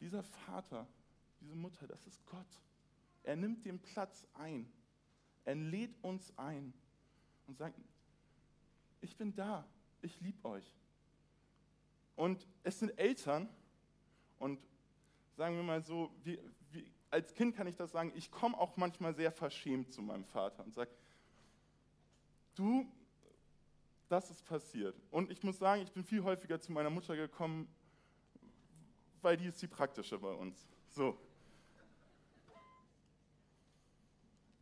Dieser 0.00 0.22
Vater, 0.22 0.86
diese 1.40 1.56
Mutter, 1.56 1.88
das 1.88 2.06
ist 2.06 2.24
Gott. 2.26 2.46
Er 3.24 3.34
nimmt 3.34 3.64
den 3.64 3.80
Platz 3.80 4.24
ein. 4.34 4.70
Er 5.44 5.56
lädt 5.56 5.96
uns 6.04 6.32
ein 6.38 6.72
und 7.48 7.58
sagt, 7.58 7.80
ich 9.00 9.16
bin 9.16 9.34
da, 9.34 9.66
ich 10.02 10.20
liebe 10.20 10.48
euch. 10.48 10.72
Und 12.14 12.46
es 12.62 12.78
sind 12.78 12.96
Eltern, 12.96 13.48
und 14.38 14.60
sagen 15.36 15.56
wir 15.56 15.64
mal 15.64 15.82
so, 15.82 16.12
wie, 16.22 16.38
als 17.10 17.34
Kind 17.34 17.56
kann 17.56 17.66
ich 17.66 17.76
das 17.76 17.92
sagen, 17.92 18.12
ich 18.14 18.30
komme 18.30 18.58
auch 18.58 18.76
manchmal 18.76 19.14
sehr 19.14 19.32
verschämt 19.32 19.92
zu 19.92 20.02
meinem 20.02 20.24
Vater 20.24 20.64
und 20.64 20.74
sage, 20.74 20.90
du, 22.54 22.86
das 24.08 24.30
ist 24.30 24.44
passiert. 24.44 25.00
Und 25.10 25.30
ich 25.30 25.42
muss 25.42 25.58
sagen, 25.58 25.82
ich 25.82 25.92
bin 25.92 26.04
viel 26.04 26.22
häufiger 26.22 26.60
zu 26.60 26.72
meiner 26.72 26.90
Mutter 26.90 27.16
gekommen, 27.16 27.68
weil 29.22 29.36
die 29.36 29.46
ist 29.46 29.60
die 29.62 29.66
praktische 29.66 30.18
bei 30.18 30.32
uns. 30.32 30.66
So. 30.88 31.18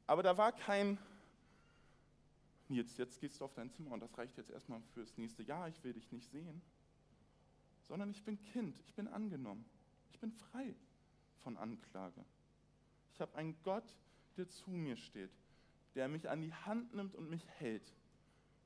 Aber 0.07 0.23
da 0.23 0.37
war 0.37 0.53
kein 0.53 0.99
Nils, 2.69 2.97
jetzt 2.97 3.21
gehst 3.21 3.41
du 3.41 3.45
auf 3.45 3.55
dein 3.55 3.71
Zimmer 3.71 3.93
und 3.93 4.01
das 4.01 4.17
reicht 4.19 4.37
jetzt 4.37 4.51
erstmal 4.51 4.81
fürs 4.93 5.17
nächste 5.17 5.43
Jahr, 5.43 5.69
ich 5.69 5.83
will 5.85 5.93
dich 5.93 6.11
nicht 6.11 6.31
sehen. 6.31 6.63
Sondern 7.83 8.11
ich 8.11 8.25
bin 8.25 8.41
Kind, 8.41 8.81
ich 8.87 8.95
bin 8.95 9.07
angenommen, 9.07 9.65
ich 10.11 10.19
bin 10.19 10.33
frei 10.33 10.75
von 11.43 11.57
Anklage. 11.57 12.25
Ich 13.17 13.21
habe 13.23 13.35
einen 13.35 13.57
Gott, 13.63 13.97
der 14.37 14.47
zu 14.47 14.71
mir 14.71 14.95
steht, 14.99 15.31
der 15.95 16.07
mich 16.07 16.29
an 16.29 16.43
die 16.43 16.53
Hand 16.53 16.95
nimmt 16.95 17.15
und 17.15 17.31
mich 17.31 17.49
hält. 17.59 17.95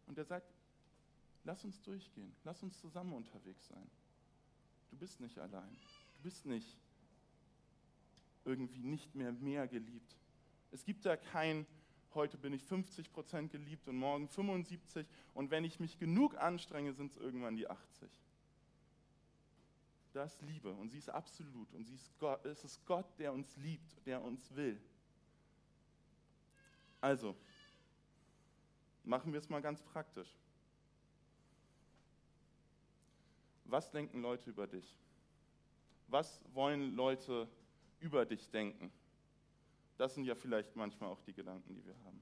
Und 0.09 0.19
der 0.19 0.25
sagt, 0.25 0.53
lass 1.45 1.65
uns 1.65 1.81
durchgehen, 1.83 2.35
lass 2.43 2.61
uns 2.61 2.77
zusammen 2.81 3.13
unterwegs 3.13 3.65
sein. 3.69 3.89
Du 4.91 4.97
bist 4.97 5.21
nicht 5.21 5.39
allein, 5.39 5.71
du 6.17 6.23
bist 6.25 6.47
nicht 6.47 6.77
irgendwie 8.45 8.83
nicht 8.83 9.15
mehr 9.15 9.31
mehr 9.31 9.69
geliebt. 9.69 10.17
Es 10.73 10.85
gibt 10.85 11.07
da 11.07 11.17
kein 11.17 11.65
heute 12.13 12.37
bin 12.37 12.53
ich 12.53 12.65
50 12.65 13.13
Prozent 13.13 13.53
geliebt 13.53 13.87
und 13.87 13.95
morgen 13.95 14.27
75 14.27 15.07
und 15.33 15.53
wenn 15.53 15.63
ich 15.63 15.79
mich 15.79 15.97
genug 15.97 16.37
anstrenge, 16.37 16.93
sind 16.93 17.13
es 17.13 17.17
irgendwann 17.17 17.55
die 17.55 17.71
80. 17.71 18.11
Das 20.13 20.35
ist 20.35 20.43
Liebe 20.43 20.73
und 20.73 20.89
sie 20.91 20.99
ist 20.99 21.09
absolut 21.09 21.73
und 21.73 21.85
sie 21.85 21.95
ist 21.95 22.19
Gott, 22.19 22.45
es 22.45 22.65
ist 22.65 22.85
Gott, 22.85 23.07
der 23.19 23.33
uns 23.33 23.57
liebt, 23.57 24.05
der 24.07 24.21
uns 24.21 24.55
will. 24.57 24.81
Also, 27.01 27.37
machen 29.05 29.33
wir 29.33 29.39
es 29.39 29.49
mal 29.49 29.63
ganz 29.63 29.83
praktisch. 29.83 30.37
Was 33.65 33.91
denken 33.91 34.21
Leute 34.21 34.51
über 34.51 34.67
dich? 34.67 34.97
Was 36.09 36.41
wollen 36.53 36.97
Leute 36.97 37.49
über 38.01 38.27
dich 38.27 38.51
denken? 38.51 38.93
Das 39.97 40.15
sind 40.15 40.25
ja 40.25 40.35
vielleicht 40.35 40.75
manchmal 40.75 41.11
auch 41.11 41.21
die 41.21 41.33
Gedanken, 41.33 41.75
die 41.75 41.87
wir 41.87 41.97
haben. 42.05 42.21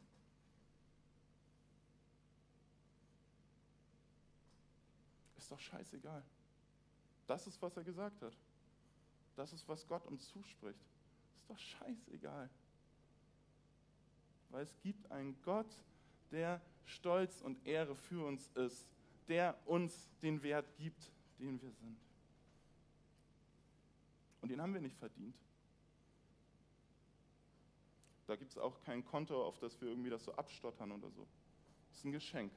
Ist 5.39 5.51
doch 5.51 5.61
scheißegal. 5.61 6.23
Das 7.29 7.47
ist, 7.47 7.61
was 7.61 7.77
er 7.77 7.85
gesagt 7.85 8.21
hat. 8.23 8.37
Das 9.37 9.53
ist, 9.53 9.69
was 9.69 9.87
Gott 9.87 10.05
uns 10.07 10.27
zuspricht. 10.29 10.81
Ist 11.37 11.51
doch 11.51 11.59
scheißegal. 11.59 12.51
Weil 14.49 14.63
es 14.65 14.75
gibt 14.81 15.13
einen 15.13 15.41
Gott, 15.43 15.71
der 16.33 16.61
Stolz 16.87 17.43
und 17.43 17.65
Ehre 17.67 17.95
für 17.95 18.27
uns 18.27 18.49
ist, 18.55 18.89
der 19.29 19.57
uns 19.67 20.11
den 20.23 20.43
Wert 20.43 20.75
gibt, 20.79 21.13
den 21.39 21.61
wir 21.61 21.71
sind. 21.71 21.99
Und 24.41 24.49
den 24.49 24.63
haben 24.63 24.73
wir 24.73 24.81
nicht 24.81 24.97
verdient. 24.97 25.37
Da 28.27 28.37
gibt 28.37 28.53
es 28.53 28.59
auch 28.59 28.81
kein 28.81 29.05
Konto, 29.05 29.45
auf 29.45 29.59
das 29.59 29.79
wir 29.83 29.89
irgendwie 29.89 30.11
das 30.11 30.25
so 30.25 30.33
abstottern 30.35 30.93
oder 30.93 31.11
so. 31.11 31.27
Das 31.91 31.99
ist 31.99 32.05
ein 32.07 32.13
Geschenk. 32.13 32.53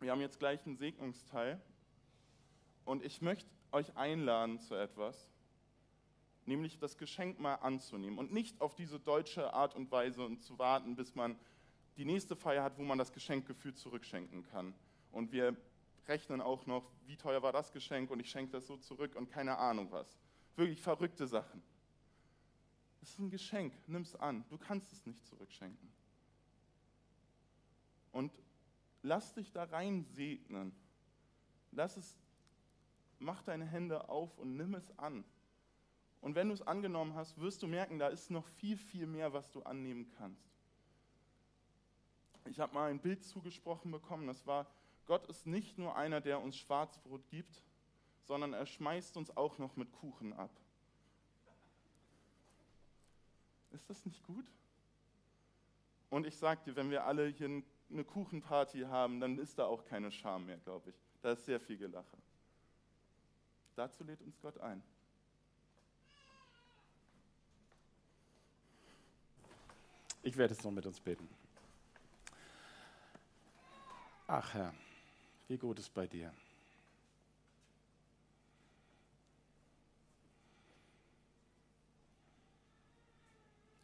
Wir 0.00 0.12
haben 0.12 0.20
jetzt 0.22 0.38
gleich 0.38 0.64
einen 0.64 0.76
Segnungsteil 0.76 1.60
und 2.90 3.04
ich 3.04 3.22
möchte 3.22 3.48
euch 3.70 3.96
einladen 3.96 4.58
zu 4.58 4.74
etwas. 4.74 5.28
nämlich 6.46 6.78
das 6.78 6.98
Geschenk 6.98 7.38
mal 7.38 7.54
anzunehmen 7.56 8.18
und 8.18 8.32
nicht 8.32 8.60
auf 8.60 8.74
diese 8.74 8.98
deutsche 8.98 9.52
Art 9.54 9.76
und 9.76 9.92
Weise 9.92 10.24
und 10.24 10.42
zu 10.42 10.58
warten, 10.58 10.96
bis 10.96 11.14
man 11.14 11.38
die 11.96 12.04
nächste 12.04 12.34
Feier 12.34 12.64
hat, 12.64 12.76
wo 12.76 12.82
man 12.82 12.98
das 12.98 13.12
Geschenk 13.12 13.46
gefühlt 13.46 13.78
zurückschenken 13.78 14.42
kann. 14.42 14.74
Und 15.12 15.30
wir 15.30 15.56
rechnen 16.08 16.40
auch 16.40 16.66
noch, 16.66 16.90
wie 17.06 17.16
teuer 17.16 17.42
war 17.42 17.52
das 17.52 17.70
Geschenk 17.70 18.10
und 18.10 18.18
ich 18.18 18.28
schenke 18.28 18.50
das 18.50 18.66
so 18.66 18.76
zurück 18.78 19.14
und 19.14 19.30
keine 19.30 19.58
Ahnung 19.58 19.92
was. 19.92 20.18
Wirklich 20.56 20.80
verrückte 20.80 21.28
Sachen. 21.28 21.62
Es 23.00 23.10
ist 23.10 23.20
ein 23.20 23.30
Geschenk, 23.30 23.72
nimm 23.86 24.02
es 24.02 24.16
an. 24.16 24.44
Du 24.48 24.58
kannst 24.58 24.92
es 24.92 25.06
nicht 25.06 25.24
zurückschenken. 25.24 25.92
Und 28.10 28.32
lass 29.02 29.34
dich 29.34 29.52
da 29.52 29.64
rein 29.64 30.04
segnen. 30.04 30.74
Lass 31.70 31.96
es, 31.96 32.16
mach 33.20 33.42
deine 33.42 33.64
Hände 33.64 34.08
auf 34.08 34.36
und 34.38 34.56
nimm 34.56 34.74
es 34.74 34.98
an. 34.98 35.24
Und 36.20 36.34
wenn 36.34 36.48
du 36.48 36.54
es 36.54 36.62
angenommen 36.62 37.14
hast, 37.14 37.38
wirst 37.38 37.62
du 37.62 37.66
merken, 37.66 37.98
da 37.98 38.08
ist 38.08 38.30
noch 38.30 38.46
viel, 38.46 38.76
viel 38.76 39.06
mehr, 39.06 39.32
was 39.32 39.50
du 39.50 39.62
annehmen 39.62 40.10
kannst. 40.18 40.50
Ich 42.46 42.58
habe 42.58 42.74
mal 42.74 42.90
ein 42.90 43.00
Bild 43.00 43.22
zugesprochen 43.22 43.90
bekommen, 43.90 44.26
das 44.26 44.46
war, 44.46 44.66
Gott 45.06 45.26
ist 45.26 45.46
nicht 45.46 45.78
nur 45.78 45.96
einer, 45.96 46.20
der 46.20 46.40
uns 46.40 46.56
Schwarzbrot 46.56 47.28
gibt, 47.28 47.62
sondern 48.24 48.52
er 48.52 48.66
schmeißt 48.66 49.16
uns 49.16 49.36
auch 49.36 49.58
noch 49.58 49.76
mit 49.76 49.92
Kuchen 49.92 50.32
ab. 50.32 50.50
Ist 53.70 53.88
das 53.88 54.04
nicht 54.04 54.22
gut? 54.24 54.50
Und 56.10 56.26
ich 56.26 56.36
sage 56.36 56.62
dir, 56.64 56.76
wenn 56.76 56.90
wir 56.90 57.04
alle 57.04 57.28
hier 57.28 57.62
eine 57.90 58.04
Kuchenparty 58.04 58.80
haben, 58.82 59.20
dann 59.20 59.38
ist 59.38 59.58
da 59.58 59.66
auch 59.66 59.84
keine 59.84 60.10
Scham 60.10 60.46
mehr, 60.46 60.58
glaube 60.58 60.90
ich. 60.90 60.96
Da 61.22 61.32
ist 61.32 61.44
sehr 61.44 61.60
viel 61.60 61.76
Gelache. 61.78 62.16
Dazu 63.76 64.04
lädt 64.04 64.20
uns 64.22 64.38
Gott 64.40 64.58
ein. 64.58 64.82
Ich 70.22 70.36
werde 70.36 70.54
jetzt 70.54 70.64
noch 70.64 70.70
mit 70.70 70.84
uns 70.84 71.00
beten. 71.00 71.28
Ach 74.26 74.54
Herr, 74.54 74.74
wie 75.48 75.56
gut 75.56 75.78
ist 75.78 75.92
bei 75.94 76.06
dir. 76.06 76.32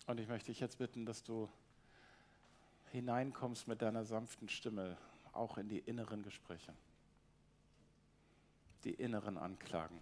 Und 0.07 0.21
ich 0.21 0.29
möchte 0.29 0.53
dich 0.53 0.61
jetzt 0.61 0.79
bitten, 0.79 1.05
dass 1.05 1.25
du 1.25 1.49
hineinkommst 2.93 3.67
mit 3.67 3.83
deiner 3.83 4.05
sanften 4.05 4.49
Stimme, 4.49 4.97
auch 5.33 5.59
in 5.59 5.69
die 5.69 5.81
inneren 5.81 6.23
Gespräche, 6.23 6.73
die 8.85 8.95
inneren 8.95 9.39
Anklagen, 9.39 10.01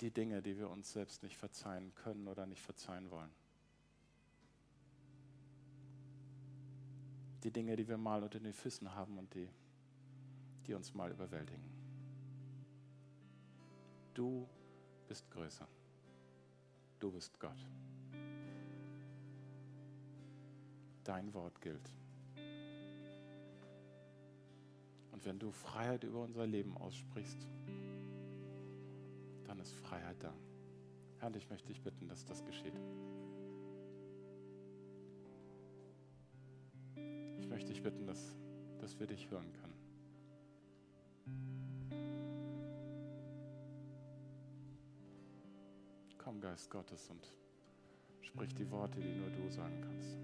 die 0.00 0.10
Dinge, 0.10 0.42
die 0.42 0.56
wir 0.56 0.70
uns 0.70 0.92
selbst 0.92 1.22
nicht 1.22 1.36
verzeihen 1.36 1.94
können 1.94 2.26
oder 2.26 2.46
nicht 2.46 2.62
verzeihen 2.62 3.10
wollen. 3.10 3.30
Die 7.44 7.50
Dinge, 7.50 7.76
die 7.76 7.88
wir 7.88 7.96
mal 7.96 8.22
unter 8.22 8.38
den 8.38 8.52
Füßen 8.52 8.94
haben 8.94 9.18
und 9.18 9.32
die, 9.34 9.48
die 10.66 10.74
uns 10.74 10.94
mal 10.94 11.10
überwältigen. 11.10 11.64
Du 14.14 14.48
bist 15.08 15.30
größer. 15.30 15.66
Du 16.98 17.10
bist 17.10 17.38
Gott. 17.40 17.66
Dein 21.04 21.32
Wort 21.32 21.60
gilt. 21.62 21.90
Und 25.20 25.26
wenn 25.26 25.38
du 25.38 25.50
Freiheit 25.50 26.02
über 26.02 26.22
unser 26.22 26.46
Leben 26.46 26.74
aussprichst, 26.78 27.46
dann 29.44 29.60
ist 29.60 29.74
Freiheit 29.74 30.16
da. 30.20 30.32
Herr, 31.18 31.26
und 31.26 31.36
ich 31.36 31.50
möchte 31.50 31.68
dich 31.68 31.82
bitten, 31.82 32.08
dass 32.08 32.24
das 32.24 32.42
geschieht. 32.42 32.72
Ich 37.38 37.46
möchte 37.48 37.70
dich 37.70 37.82
bitten, 37.82 38.06
dass, 38.06 38.34
dass 38.78 38.98
wir 38.98 39.06
dich 39.06 39.30
hören 39.30 39.52
können. 39.52 39.74
Komm, 46.16 46.40
Geist 46.40 46.70
Gottes, 46.70 47.10
und 47.10 47.30
sprich 48.22 48.54
die 48.54 48.70
Worte, 48.70 48.98
die 48.98 49.18
nur 49.18 49.28
du 49.28 49.50
sagen 49.50 49.82
kannst. 49.82 50.16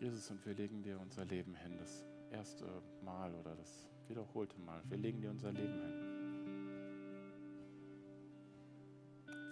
Jesus, 0.00 0.30
und 0.30 0.46
wir 0.46 0.54
legen 0.54 0.80
dir 0.80 1.00
unser 1.00 1.24
Leben 1.24 1.56
hin, 1.56 1.76
das 1.76 2.06
erste 2.30 2.64
Mal 3.04 3.34
oder 3.34 3.56
das 3.56 3.88
wiederholte 4.06 4.56
Mal. 4.60 4.80
Wir 4.88 4.96
legen 4.96 5.20
dir 5.20 5.30
unser 5.30 5.50
Leben 5.50 5.74
hin. 5.74 5.92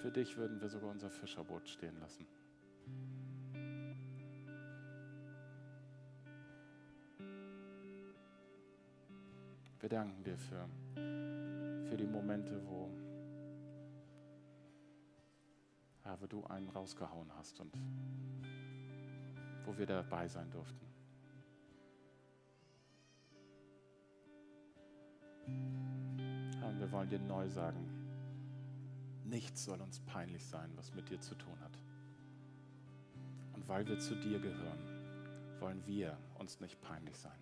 Für 0.01 0.13
dich 0.13 0.37
würden 0.37 0.61
wir 0.61 0.69
sogar 0.69 0.91
unser 0.91 1.11
Fischerboot 1.11 1.69
stehen 1.69 1.99
lassen. 1.99 2.25
Wir 9.81 9.89
danken 9.89 10.23
dir 10.23 10.39
für, 10.39 10.69
für 11.89 11.97
die 11.97 12.07
Momente, 12.07 12.61
wo, 12.67 12.89
wo 16.21 16.27
du 16.29 16.45
einen 16.45 16.69
rausgehauen 16.69 17.33
hast 17.37 17.59
und 17.59 17.73
wo 19.67 19.77
wir 19.77 19.87
dabei 19.87 20.29
sein 20.29 20.51
durften. 20.51 20.87
Und 25.47 26.81
wir 26.81 26.91
wollen 26.91 27.09
dir 27.09 27.19
neu 27.19 27.49
sagen, 27.49 27.85
nichts 29.25 29.65
soll 29.65 29.81
uns 29.81 30.01
peinlich 30.01 30.45
sein, 30.45 30.71
was 30.77 30.95
mit 30.95 31.11
dir 31.11 31.21
zu 31.21 31.35
tun 31.35 31.59
hat. 31.61 31.79
Und 33.55 33.69
weil 33.69 33.87
wir 33.87 33.99
zu 33.99 34.15
dir 34.15 34.39
gehören, 34.39 34.79
wollen 35.61 35.85
wir 35.87 36.17
uns 36.39 36.61
nicht 36.61 36.81
peinlich 36.81 37.19
sein. 37.19 37.39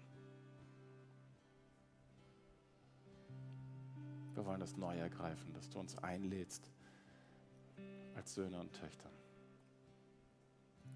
Wir 4.35 4.45
wollen 4.45 4.61
das 4.61 4.77
neu 4.77 4.97
ergreifen, 4.97 5.53
dass 5.53 5.69
du 5.69 5.79
uns 5.79 5.97
einlädst 5.99 6.71
als 8.15 8.35
Söhne 8.35 8.59
und 8.59 8.73
Töchter. 8.73 9.11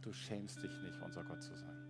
Du 0.09 0.15
schämst 0.15 0.63
dich 0.63 0.73
nicht, 0.81 1.03
unser 1.03 1.23
Gott 1.23 1.43
zu 1.43 1.55
sein. 1.55 1.88